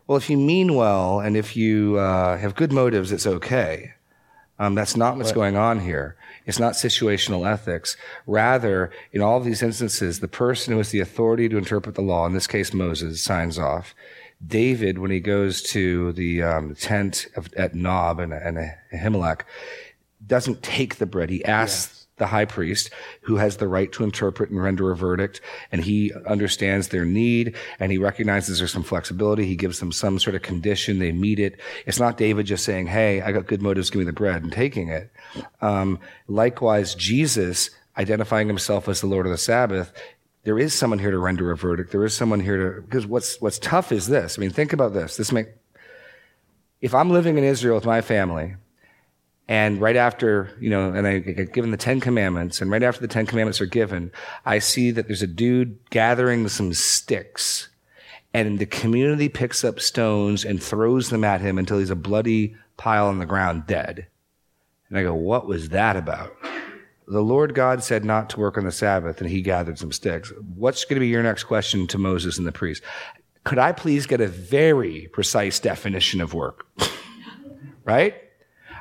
[0.08, 3.94] well, if you mean well and if you uh, have good motives, it's okay.
[4.60, 6.16] Um, that's not what's going on here.
[6.46, 7.98] It's not situational ethics.
[8.28, 12.02] Rather, in all of these instances, the person who has the authority to interpret the
[12.02, 13.96] law, in this case Moses, signs off.
[14.46, 18.58] David, when he goes to the um, tent of, at Nob and, and
[18.94, 19.42] Ahimelech,
[20.26, 21.30] doesn't take the bread.
[21.30, 22.90] He asks the high priest,
[23.22, 27.56] who has the right to interpret and render a verdict, and he understands their need,
[27.80, 29.46] and he recognizes there's some flexibility.
[29.46, 31.00] He gives them some sort of condition.
[31.00, 31.60] They meet it.
[31.86, 33.90] It's not David just saying, "Hey, I got good motives.
[33.90, 35.12] Give me the bread," and taking it.
[35.62, 39.94] Um, likewise, Jesus identifying himself as the Lord of the Sabbath
[40.44, 41.92] there is someone here to render a verdict.
[41.92, 44.38] There is someone here to, because what's, what's tough is this.
[44.38, 45.16] I mean, think about this.
[45.16, 45.48] This make,
[46.82, 48.56] if I'm living in Israel with my family,
[49.48, 53.02] and right after, you know, and I get given the Ten Commandments, and right after
[53.02, 54.12] the Ten Commandments are given,
[54.46, 57.70] I see that there's a dude gathering some sticks,
[58.34, 62.56] and the community picks up stones and throws them at him until he's a bloody
[62.78, 64.08] pile on the ground, dead.
[64.90, 66.36] And I go, what was that about?
[67.08, 70.32] the Lord God said not to work on the Sabbath, and he gathered some sticks.
[70.56, 72.82] What's going to be your next question to Moses and the priest?
[73.44, 76.66] Could I please get a very precise definition of work?
[77.84, 78.16] right?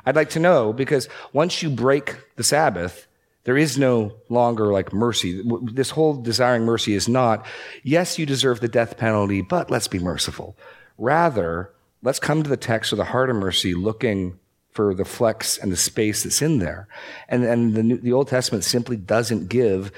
[0.05, 3.07] I'd like to know because once you break the Sabbath,
[3.45, 5.43] there is no longer like mercy.
[5.63, 7.45] This whole desiring mercy is not,
[7.83, 10.55] yes, you deserve the death penalty, but let's be merciful.
[10.97, 14.39] Rather, let's come to the text with a heart of mercy looking
[14.71, 16.87] for the flex and the space that's in there.
[17.29, 19.91] And, and the, the Old Testament simply doesn't give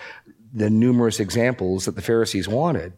[0.53, 2.93] the numerous examples that the Pharisees wanted.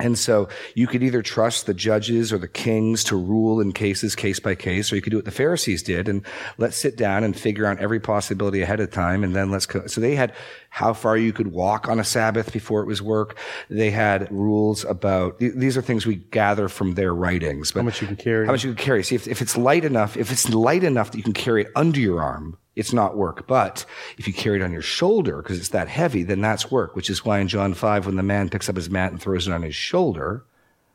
[0.00, 4.16] And so you could either trust the judges or the kings to rule in cases
[4.16, 6.24] case by case, or you could do what the Pharisees did and
[6.56, 9.22] let's sit down and figure out every possibility ahead of time.
[9.22, 9.86] And then let's go.
[9.86, 10.32] So they had
[10.70, 13.36] how far you could walk on a Sabbath before it was work.
[13.68, 17.70] They had rules about, th- these are things we gather from their writings.
[17.70, 18.46] But How much you can carry.
[18.46, 19.02] How much you can carry.
[19.04, 21.70] See, if, if it's light enough, if it's light enough that you can carry it
[21.76, 23.46] under your arm, it's not work.
[23.46, 23.84] But
[24.18, 27.10] if you carry it on your shoulder because it's that heavy, then that's work, which
[27.10, 29.52] is why in John 5, when the man picks up his mat and throws it
[29.52, 30.44] on his shoulder,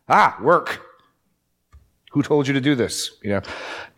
[0.09, 0.81] ah, work.
[2.11, 3.11] Who told you to do this?
[3.21, 3.41] You know,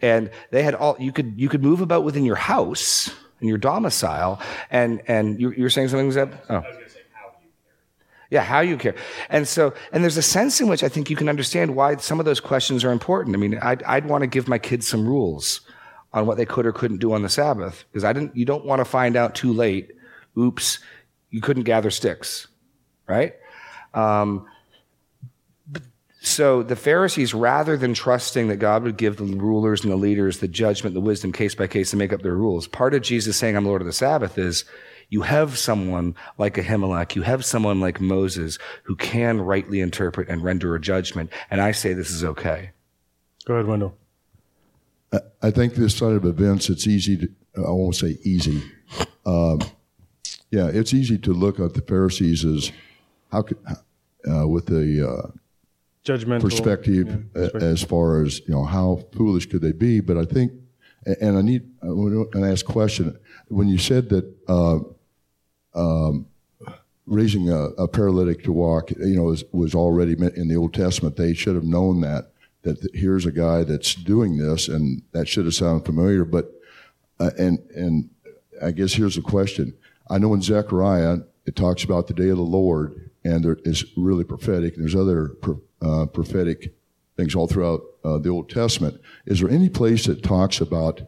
[0.02, 3.58] and they had all, you could, you could move about within your house and your
[3.58, 6.34] domicile and, and you, you were saying something, Zeb?
[6.50, 6.64] Oh.
[8.32, 8.94] Yeah, how you care.
[9.30, 12.20] And so, and there's a sense in which I think you can understand why some
[12.20, 13.36] of those questions are important.
[13.36, 15.62] I mean, I'd, I'd want to give my kids some rules
[16.14, 18.66] on what they could or couldn't do on the Sabbath because I didn't, you don't
[18.66, 19.92] want to find out too late,
[20.38, 20.80] oops,
[21.30, 22.48] you couldn't gather sticks,
[23.08, 23.36] right?
[23.94, 24.48] Um,
[26.22, 30.40] so the Pharisees, rather than trusting that God would give the rulers and the leaders
[30.40, 33.38] the judgment, the wisdom case by case to make up their rules, part of Jesus
[33.38, 34.66] saying, I'm Lord of the Sabbath is
[35.10, 40.44] you have someone like Ahimelech, you have someone like Moses who can rightly interpret and
[40.44, 41.32] render a judgment.
[41.50, 42.72] And I say this is okay.
[43.46, 43.96] Go ahead, Wendell.
[45.42, 48.62] I- think this side of events, it's easy to, I won't say easy.
[49.26, 49.60] Um,
[50.52, 52.72] yeah, it's easy to look at the Pharisees as
[53.32, 53.58] how could,
[54.30, 55.32] uh, with the uh,
[56.06, 57.64] Judgmental perspective yeah, perspective.
[57.64, 60.00] as far as, you know, how foolish could they be?
[60.00, 60.54] But I think,
[61.06, 63.18] and I need, to ask a question.
[63.48, 64.80] When you said that uh,
[65.76, 66.28] um,
[67.06, 71.16] raising a, a paralytic to walk, you know, was, was already in the Old Testament,
[71.16, 72.32] they should have known that,
[72.64, 76.26] that here's a guy that's doing this, and that should have sounded familiar.
[76.26, 76.52] But,
[77.20, 78.10] uh, and, and
[78.62, 79.74] I guess here's the question.
[80.10, 83.86] I know in Zechariah, it talks about the day of the Lord, and there is
[83.96, 85.36] really prophetic, and there's other
[85.82, 86.76] uh, prophetic
[87.16, 89.00] things all throughout uh, the Old Testament.
[89.26, 91.02] Is there any place that talks about,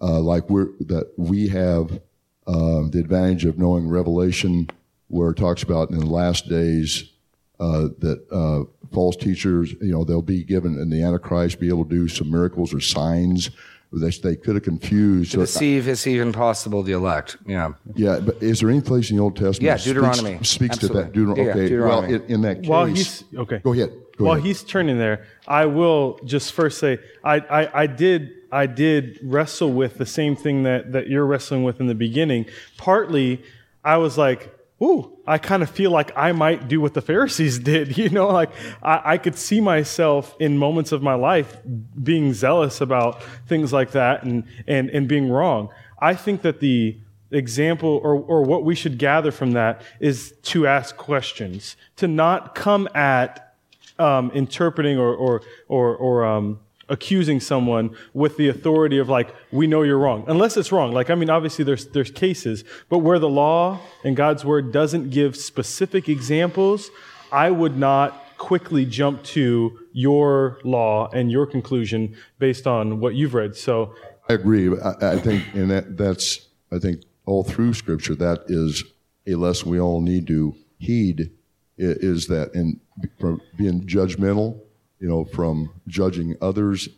[0.00, 2.00] uh, like we're, that we have
[2.46, 4.68] uh, the advantage of knowing Revelation,
[5.08, 7.12] where it talks about in the last days
[7.58, 11.84] uh, that uh, false teachers, you know, they'll be given, and the Antichrist be able
[11.84, 13.50] to do some miracles or signs.
[13.92, 15.30] They, they could have confused.
[15.32, 17.36] To deceive, if even possible, the elect.
[17.46, 17.72] Yeah.
[17.94, 19.62] Yeah, but is there any place in the Old Testament?
[19.62, 20.44] Yeah, that speaks- Deuteronomy.
[20.44, 21.06] speaks, to that.
[21.06, 21.12] Absolutely.
[21.12, 21.44] Deuteronomy.
[21.46, 21.68] Yeah, okay.
[21.68, 22.12] Deuteronomy.
[22.12, 23.90] Well, in, in that case, While he's okay, go ahead.
[24.18, 24.46] Go While ahead.
[24.46, 29.72] he's turning there, I will just first say I, I, I did I did wrestle
[29.72, 32.46] with the same thing that, that you're wrestling with in the beginning.
[32.76, 33.42] Partly,
[33.84, 37.58] I was like, "Ooh, I kind of feel like I might do what the Pharisees
[37.72, 38.50] did." You know, like
[38.82, 41.56] I, I could see myself in moments of my life
[42.02, 45.70] being zealous about things like that and and and being wrong.
[45.98, 46.98] I think that the
[47.30, 52.54] example or, or what we should gather from that is to ask questions, to not
[52.54, 53.54] come at
[53.98, 59.66] um, interpreting or, or, or, or um, accusing someone with the authority of like, we
[59.66, 60.24] know you're wrong.
[60.28, 60.92] Unless it's wrong.
[60.92, 65.10] Like, I mean, obviously there's, there's cases, but where the law and God's word doesn't
[65.10, 66.90] give specific examples,
[67.32, 73.34] I would not quickly jump to your law and your conclusion based on what you've
[73.34, 73.56] read.
[73.56, 73.94] So
[74.28, 74.68] I agree.
[74.78, 78.84] I, I think, and that, that's, I think all through Scripture, that is
[79.26, 81.30] a lesson we all need to heed.
[81.78, 82.80] Is that in
[83.20, 84.60] from being judgmental,
[85.00, 86.88] you know, from judging others,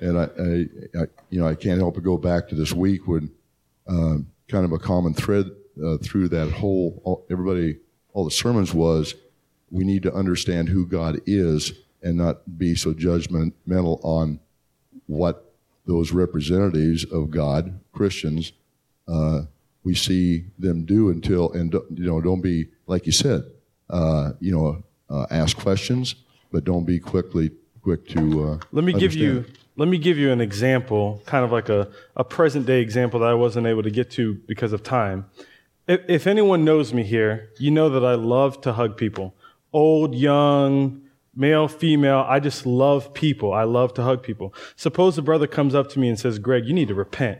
[0.00, 3.06] and I, I, I you know, I can't help but go back to this week
[3.06, 3.30] when
[3.86, 5.50] um, kind of a common thread
[5.84, 7.78] uh, through that whole all, everybody,
[8.12, 9.14] all the sermons was
[9.70, 11.72] we need to understand who God is
[12.02, 14.40] and not be so judgmental on
[15.06, 15.52] what
[15.86, 18.52] those representatives of God, Christians,
[19.08, 19.42] uh,
[19.84, 23.42] we see them do until, and you know, don't be like you said,
[23.88, 26.14] uh, you know, uh, ask questions,
[26.52, 27.50] but don't be quickly
[27.82, 28.44] quick to.
[28.44, 29.44] Uh, Let me give you
[29.76, 33.28] let me give you an example, kind of like a, a present day example that
[33.28, 35.26] I wasn't able to get to because of time.
[35.86, 39.36] If, if anyone knows me here, you know that I love to hug people.
[39.72, 41.02] Old, young,
[41.34, 43.52] male, female, I just love people.
[43.52, 44.52] I love to hug people.
[44.74, 47.38] Suppose a brother comes up to me and says, Greg, you need to repent.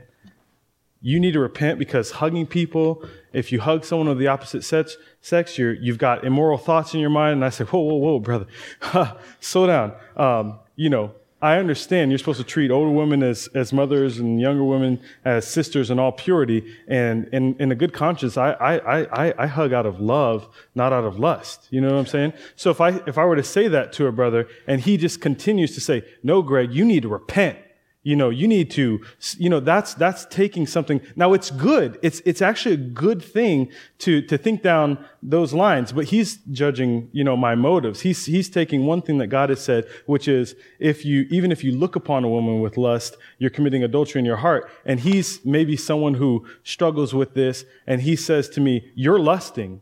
[1.01, 4.97] You need to repent because hugging people, if you hug someone of the opposite sex,
[5.21, 7.35] sex you're, you've got immoral thoughts in your mind.
[7.35, 8.47] And I say, whoa, whoa, whoa, brother,
[9.41, 9.95] slow down.
[10.17, 14.41] Um, you know, I understand you're supposed to treat older women as, as mothers and
[14.41, 16.75] younger women as sisters in all purity.
[16.89, 20.93] And in, in a good conscience, I, I, I, I hug out of love, not
[20.93, 21.69] out of lust.
[21.71, 22.33] You know what I'm saying?
[22.57, 25.21] So if I, if I were to say that to a brother and he just
[25.21, 27.59] continues to say, no, Greg, you need to repent.
[28.05, 29.05] You know, you need to,
[29.37, 31.01] you know, that's, that's taking something.
[31.17, 31.99] Now it's good.
[32.01, 37.11] It's, it's actually a good thing to, to think down those lines, but he's judging,
[37.13, 38.01] you know, my motives.
[38.01, 41.65] He's, he's taking one thing that God has said, which is if you, even if
[41.65, 44.71] you look upon a woman with lust, you're committing adultery in your heart.
[44.87, 47.65] And he's maybe someone who struggles with this.
[47.87, 49.81] And he says to me, you're lusting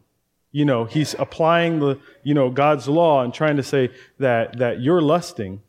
[0.52, 4.80] you know he's applying the you know god's law and trying to say that that
[4.80, 5.60] you're lusting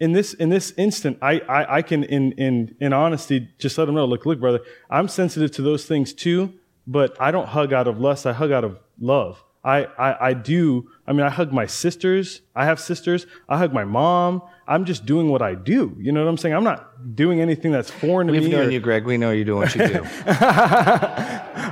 [0.00, 3.88] in this in this instant i i, I can in in in honesty just let
[3.88, 6.52] him know look look brother i'm sensitive to those things too
[6.86, 10.32] but i don't hug out of lust i hug out of love I, I, I
[10.34, 12.40] do, I mean, I hug my sisters.
[12.54, 13.26] I have sisters.
[13.48, 14.40] I hug my mom.
[14.66, 15.94] I'm just doing what I do.
[15.98, 16.54] You know what I'm saying?
[16.54, 18.50] I'm not doing anything that's foreign to We've me.
[18.50, 19.04] known or- you, Greg.
[19.04, 19.98] We know you're doing what you do.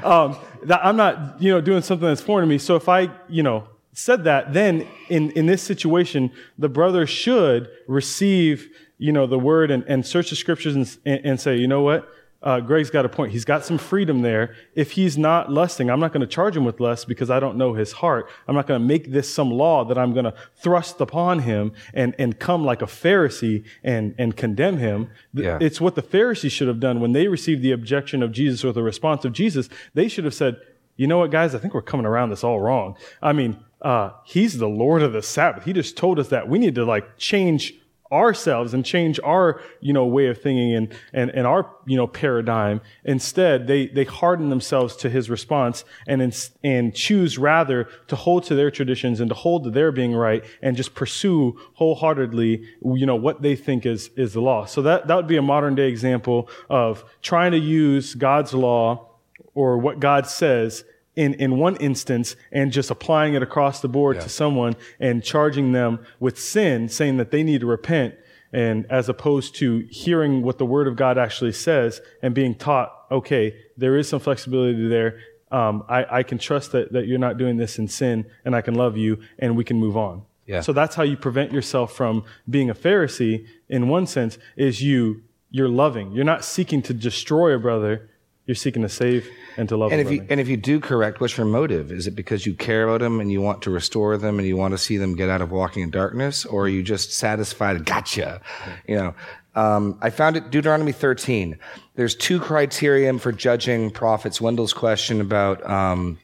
[0.07, 2.59] um, that I'm not, you know, doing something that's foreign to me.
[2.59, 7.71] So if I, you know, said that, then in, in this situation, the brother should
[7.89, 8.69] receive,
[8.99, 11.81] you know, the word and, and search the scriptures and, and, and say, you know
[11.81, 12.07] what?
[12.43, 13.33] Uh, Greg's got a point.
[13.33, 14.55] He's got some freedom there.
[14.75, 17.57] If he's not lusting, I'm not going to charge him with lust because I don't
[17.57, 18.29] know his heart.
[18.47, 21.73] I'm not going to make this some law that I'm going to thrust upon him
[21.95, 25.11] and, and come like a Pharisee and, and condemn him.
[25.33, 25.59] Yeah.
[25.61, 28.73] It's what the Pharisees should have done when they received the objection of Jesus or
[28.73, 29.71] the response of Jesus.
[29.95, 30.61] They should have said,
[30.97, 31.55] you know what, guys?
[31.55, 32.97] I think we're coming around this all wrong.
[33.23, 35.63] I mean, uh, he's the Lord of the Sabbath.
[35.65, 37.73] He just told us that we need to like change
[38.11, 42.09] ourselves and change our, you know, way of thinking and, and, and our, you know,
[42.09, 42.81] paradigm.
[43.05, 48.43] Instead, they, they harden themselves to his response and, ins- and choose rather to hold
[48.43, 53.07] to their traditions and to hold to their being right and just pursue wholeheartedly, you
[53.07, 54.65] know, what they think is, is the law.
[54.65, 59.11] So that, that would be a modern day example of trying to use God's law
[59.55, 60.83] or what God says
[61.17, 65.73] in, in one instance and just applying it across the board to someone and charging
[65.73, 68.15] them with sin, saying that they need to repent.
[68.53, 72.93] And as opposed to hearing what the word of God actually says and being taught,
[73.11, 75.19] okay, there is some flexibility there.
[75.51, 78.61] Um, I, I can trust that, that you're not doing this in sin and I
[78.61, 80.23] can love you and we can move on.
[80.47, 80.61] Yeah.
[80.61, 85.23] So that's how you prevent yourself from being a Pharisee in one sense is you,
[85.51, 86.13] you're loving.
[86.13, 88.09] You're not seeking to destroy a brother.
[88.47, 91.21] You're seeking to save and to love and if you and if you do correct,
[91.21, 91.93] what's your motive?
[91.93, 94.57] Is it because you care about them and you want to restore them and you
[94.57, 97.85] want to see them get out of walking in darkness, or are you just satisfied?
[97.85, 98.41] Gotcha.
[98.87, 99.15] You know,
[99.55, 101.59] um, I found it Deuteronomy 13.
[101.95, 104.41] There's two criterion for judging prophets.
[104.41, 105.69] Wendell's question about.
[105.69, 106.19] Um,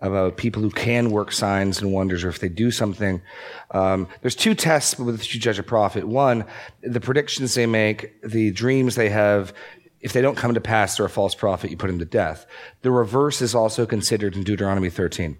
[0.00, 3.20] about people who can work signs and wonders, or if they do something.
[3.72, 6.06] Um, there's two tests with which you judge a prophet.
[6.06, 6.44] One,
[6.82, 9.52] the predictions they make, the dreams they have.
[10.00, 11.70] If they don't come to pass, they're a false prophet.
[11.70, 12.46] You put them to death.
[12.82, 15.38] The reverse is also considered in Deuteronomy 13.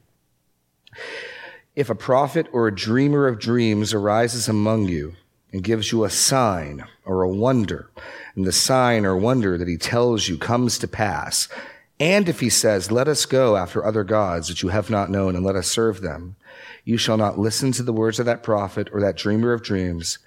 [1.76, 5.14] If a prophet or a dreamer of dreams arises among you
[5.52, 7.88] and gives you a sign or a wonder,
[8.34, 11.48] and the sign or wonder that he tells you comes to pass,
[12.00, 15.36] and if he says, Let us go after other gods that you have not known
[15.36, 16.34] and let us serve them,
[16.84, 20.18] you shall not listen to the words of that prophet or that dreamer of dreams,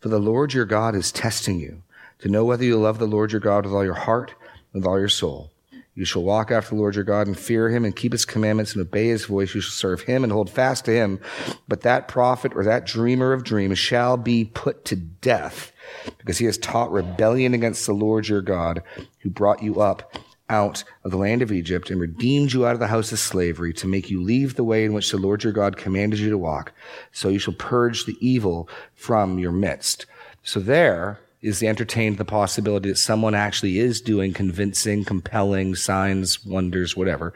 [0.00, 1.82] for the Lord your God is testing you
[2.20, 4.34] to know whether you love the Lord your God with all your heart
[4.74, 5.50] with all your soul.
[5.94, 8.72] You shall walk after the Lord your God and fear him and keep his commandments
[8.72, 9.54] and obey his voice.
[9.54, 11.20] You shall serve him and hold fast to him.
[11.68, 15.70] But that prophet or that dreamer of dreams shall be put to death
[16.18, 18.82] because he has taught rebellion against the Lord your God
[19.20, 22.80] who brought you up out of the land of Egypt and redeemed you out of
[22.80, 25.52] the house of slavery to make you leave the way in which the Lord your
[25.52, 26.72] God commanded you to walk.
[27.12, 30.06] So you shall purge the evil from your midst.
[30.42, 36.96] So there is entertained the possibility that someone actually is doing convincing, compelling signs, wonders,
[36.96, 37.34] whatever.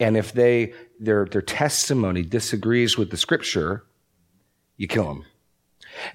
[0.00, 3.84] And if they, their, their testimony disagrees with the scripture,
[4.76, 5.24] you kill them.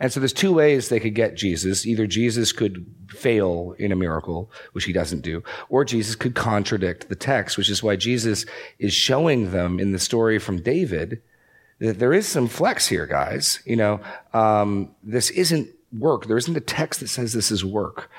[0.02, 1.86] And so there's two ways they could get Jesus.
[1.86, 7.08] Either Jesus could fail in a miracle, which he doesn't do, or Jesus could contradict
[7.08, 8.46] the text, which is why Jesus
[8.80, 11.22] is showing them in the story from David
[11.80, 13.60] that there is some flex here, guys.
[13.66, 14.02] You know,
[14.34, 16.26] um, this isn't work.
[16.28, 18.10] There isn't a text that says this is work.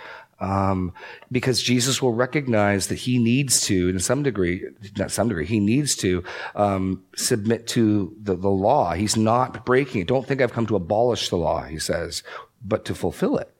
[0.41, 0.93] Um,
[1.31, 4.65] because Jesus will recognize that he needs to, in some degree,
[4.99, 6.25] not some degree, he needs to
[6.57, 8.95] um, submit to the, the law.
[8.95, 10.09] He's not breaking it.
[10.09, 12.25] Don't think I've come to abolish the law, he says,
[12.65, 13.55] but to fulfill it.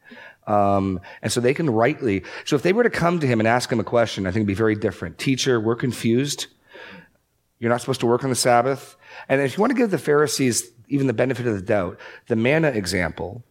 [0.47, 3.49] Um, and so they can rightly, so if they were to come to him and
[3.49, 5.17] ask him a question, I think it'd be very different.
[5.17, 6.49] Teacher, we're confused.
[7.61, 8.97] You're not supposed to work on the Sabbath.
[9.29, 12.37] And if you want to give the Pharisees even the benefit of the doubt, the
[12.37, 13.43] manna example,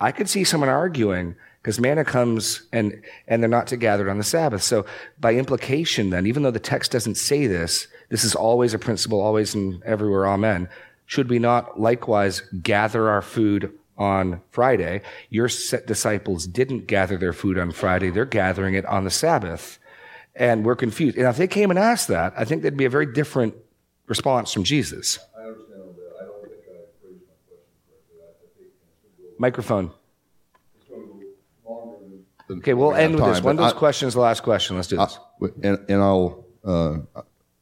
[0.00, 4.10] I could see someone arguing because manna comes and, and they're not to gather it
[4.10, 4.62] on the Sabbath.
[4.62, 4.86] So
[5.20, 9.20] by implication then, even though the text doesn't say this, this is always a principle,
[9.20, 10.68] always and everywhere, amen.
[11.06, 15.02] Should we not likewise gather our food on Friday.
[15.28, 18.10] Your disciples didn't gather their food on Friday.
[18.10, 19.78] They're gathering it on the Sabbath.
[20.34, 21.18] And we're confused.
[21.18, 23.54] And if they came and asked that, I think there'd be a very different
[24.06, 25.18] response from Jesus.
[25.36, 26.16] I understand that.
[26.18, 27.68] I don't think I phrased my question
[28.08, 28.64] correctly.
[28.64, 29.90] I think Microphone.
[30.78, 31.08] it's going to
[31.64, 31.96] go longer
[32.46, 32.58] than.
[32.58, 33.42] Okay, we'll end with time, this.
[33.42, 34.76] One of but those I- questions, the last question.
[34.76, 35.18] Let's do this.
[35.62, 36.98] And, and I'll, uh,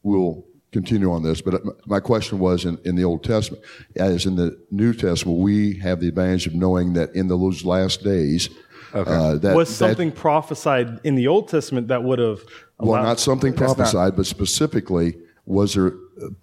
[0.02, 3.62] we'll continue on this, but my question was in, in the Old Testament,
[3.94, 8.02] as in the New Testament, we have the advantage of knowing that in those last
[8.02, 8.50] days,
[8.92, 12.40] uh, that, was that- something prophesied in the Old Testament that would have
[12.80, 15.16] well, not something prophesied, but specifically,
[15.48, 15.94] was there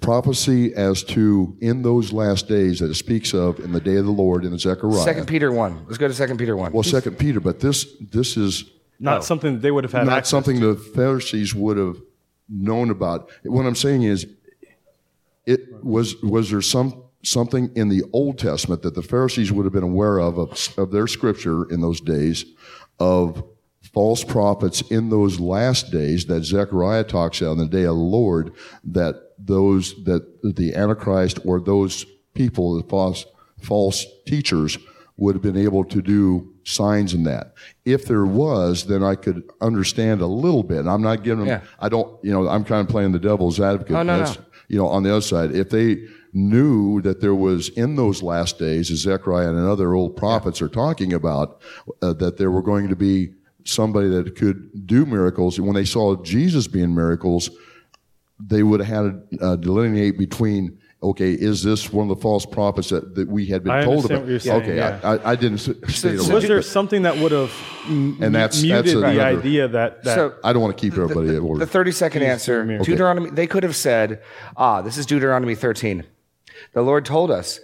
[0.02, 4.06] prophecy as to in those last days that it speaks of in the day of
[4.06, 5.04] the Lord in Zechariah?
[5.04, 5.86] Second Peter 1.
[5.86, 6.72] Let's go to Second Peter 1.
[6.74, 8.66] well, Second Peter, but this this is
[9.00, 10.74] not something that they would have had not something to.
[10.74, 12.02] the Pharisees would have
[12.50, 13.30] known about.
[13.44, 14.26] What I'm saying is,
[15.46, 19.74] it was was there some something in the Old Testament that the Pharisees would have
[19.74, 22.46] been aware of of, of their scripture in those days
[23.00, 23.44] of
[23.96, 28.02] false prophets in those last days that Zechariah talks about in the day of the
[28.20, 28.52] Lord
[28.84, 33.26] that those that the Antichrist or those people, the false
[33.62, 34.78] false teachers,
[35.18, 37.54] would have been able to do signs in that.
[37.86, 40.86] If there was, then I could understand a little bit.
[40.86, 41.62] I'm not giving them, Yeah.
[41.80, 43.96] I don't, you know, I'm kind of playing the devil's advocate.
[43.96, 44.44] Oh, no, That's- no.
[44.68, 46.00] You know, on the other side, if they
[46.34, 50.68] knew that there was in those last days, as Zechariah and other old prophets are
[50.68, 51.62] talking about,
[52.02, 53.30] uh, that there were going to be
[53.66, 57.50] somebody that could do miracles, and when they saw Jesus being miracles,
[58.40, 62.48] they would have had to uh, delineate between okay, is this one of the false
[62.48, 64.22] prophets that, that we had been I told understand about?
[64.24, 65.00] what you're saying, okay, yeah.
[65.04, 67.54] I, I, I didn't s- state So a was there something that would have
[67.88, 70.94] m- And that's- muted that's the idea that, that So- I don't want to keep
[70.98, 71.60] everybody at order.
[71.64, 72.84] The 30 second answer Okay.
[72.84, 74.24] Deuteronomy, they could have said,
[74.58, 76.06] ah, this is Deuteronomy 13.
[76.74, 77.60] The Lord told us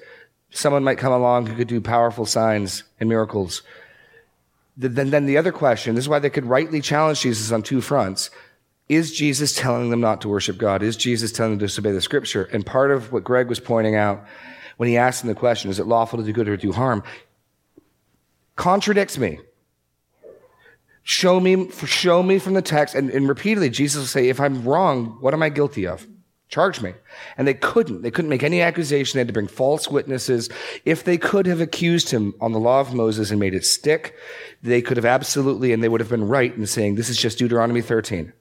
[0.51, 3.63] someone might come along who could do powerful signs and miracles.
[4.81, 7.61] Th- Then, then the other question, this is why they could rightly challenge Jesus on
[7.61, 8.31] two fronts.
[8.89, 10.83] Is Jesus telling them not to worship God?
[10.83, 12.49] Is Jesus telling them to disobey the scripture?
[12.51, 14.25] And part of what Greg was pointing out
[14.75, 17.03] when he asked him the question, is it lawful to do good or do harm?
[18.57, 19.39] Contradicts me.
[21.03, 22.93] Show me, show me from the text.
[22.95, 26.05] And, and repeatedly, Jesus will say, if I'm wrong, what am I guilty of?
[26.51, 26.93] Charge me.
[27.37, 28.01] And they couldn't.
[28.03, 29.17] They couldn't make any accusation.
[29.17, 30.49] They had to bring false witnesses.
[30.85, 34.15] If they could have accused him on the law of Moses and made it stick,
[34.61, 37.37] they could have absolutely, and they would have been right in saying, this is just
[37.39, 38.33] Deuteronomy 13.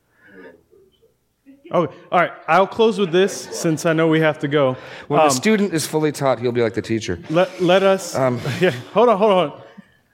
[1.72, 2.32] Oh, all right.
[2.48, 4.76] I'll close with this since I know we have to go.
[5.06, 7.20] When Um, the student is fully taught, he'll be like the teacher.
[7.30, 8.16] let, let us.
[8.16, 9.62] Um, yeah, hold on, hold on.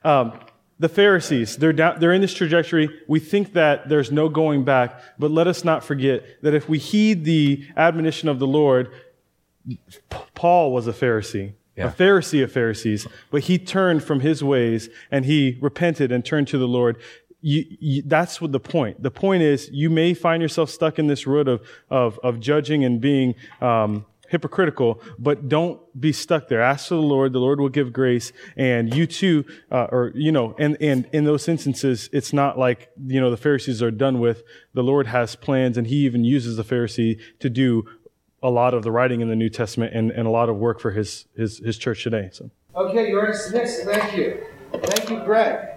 [0.05, 0.40] Um,
[0.78, 2.90] the Pharisees, they're, down, they're in this trajectory.
[3.08, 6.78] We think that there's no going back, but let us not forget that if we
[6.78, 8.90] heed the admonition of the Lord,
[10.34, 11.88] Paul was a Pharisee, Yeah.
[11.88, 16.48] a Pharisee of Pharisees, but he turned from his ways and he repented and turned
[16.48, 16.96] to the Lord.
[17.40, 19.02] You, you, that's what the point.
[19.02, 22.84] The point is, you may find yourself stuck in this road of, of, of judging
[22.84, 26.60] and being um, hypocritical, but don't be stuck there.
[26.60, 27.32] Ask the Lord.
[27.32, 31.24] The Lord will give grace, and you too, uh, or you know, and and in
[31.24, 34.42] those instances, it's not like you know the Pharisees are done with.
[34.74, 37.84] The Lord has plans, and He even uses the Pharisee to do
[38.42, 40.80] a lot of the writing in the New Testament and, and a lot of work
[40.80, 42.30] for His His His church today.
[42.32, 42.50] So.
[42.74, 43.84] Okay, you're dismissed.
[43.84, 44.44] Thank you.
[44.72, 45.68] Thank you, Greg.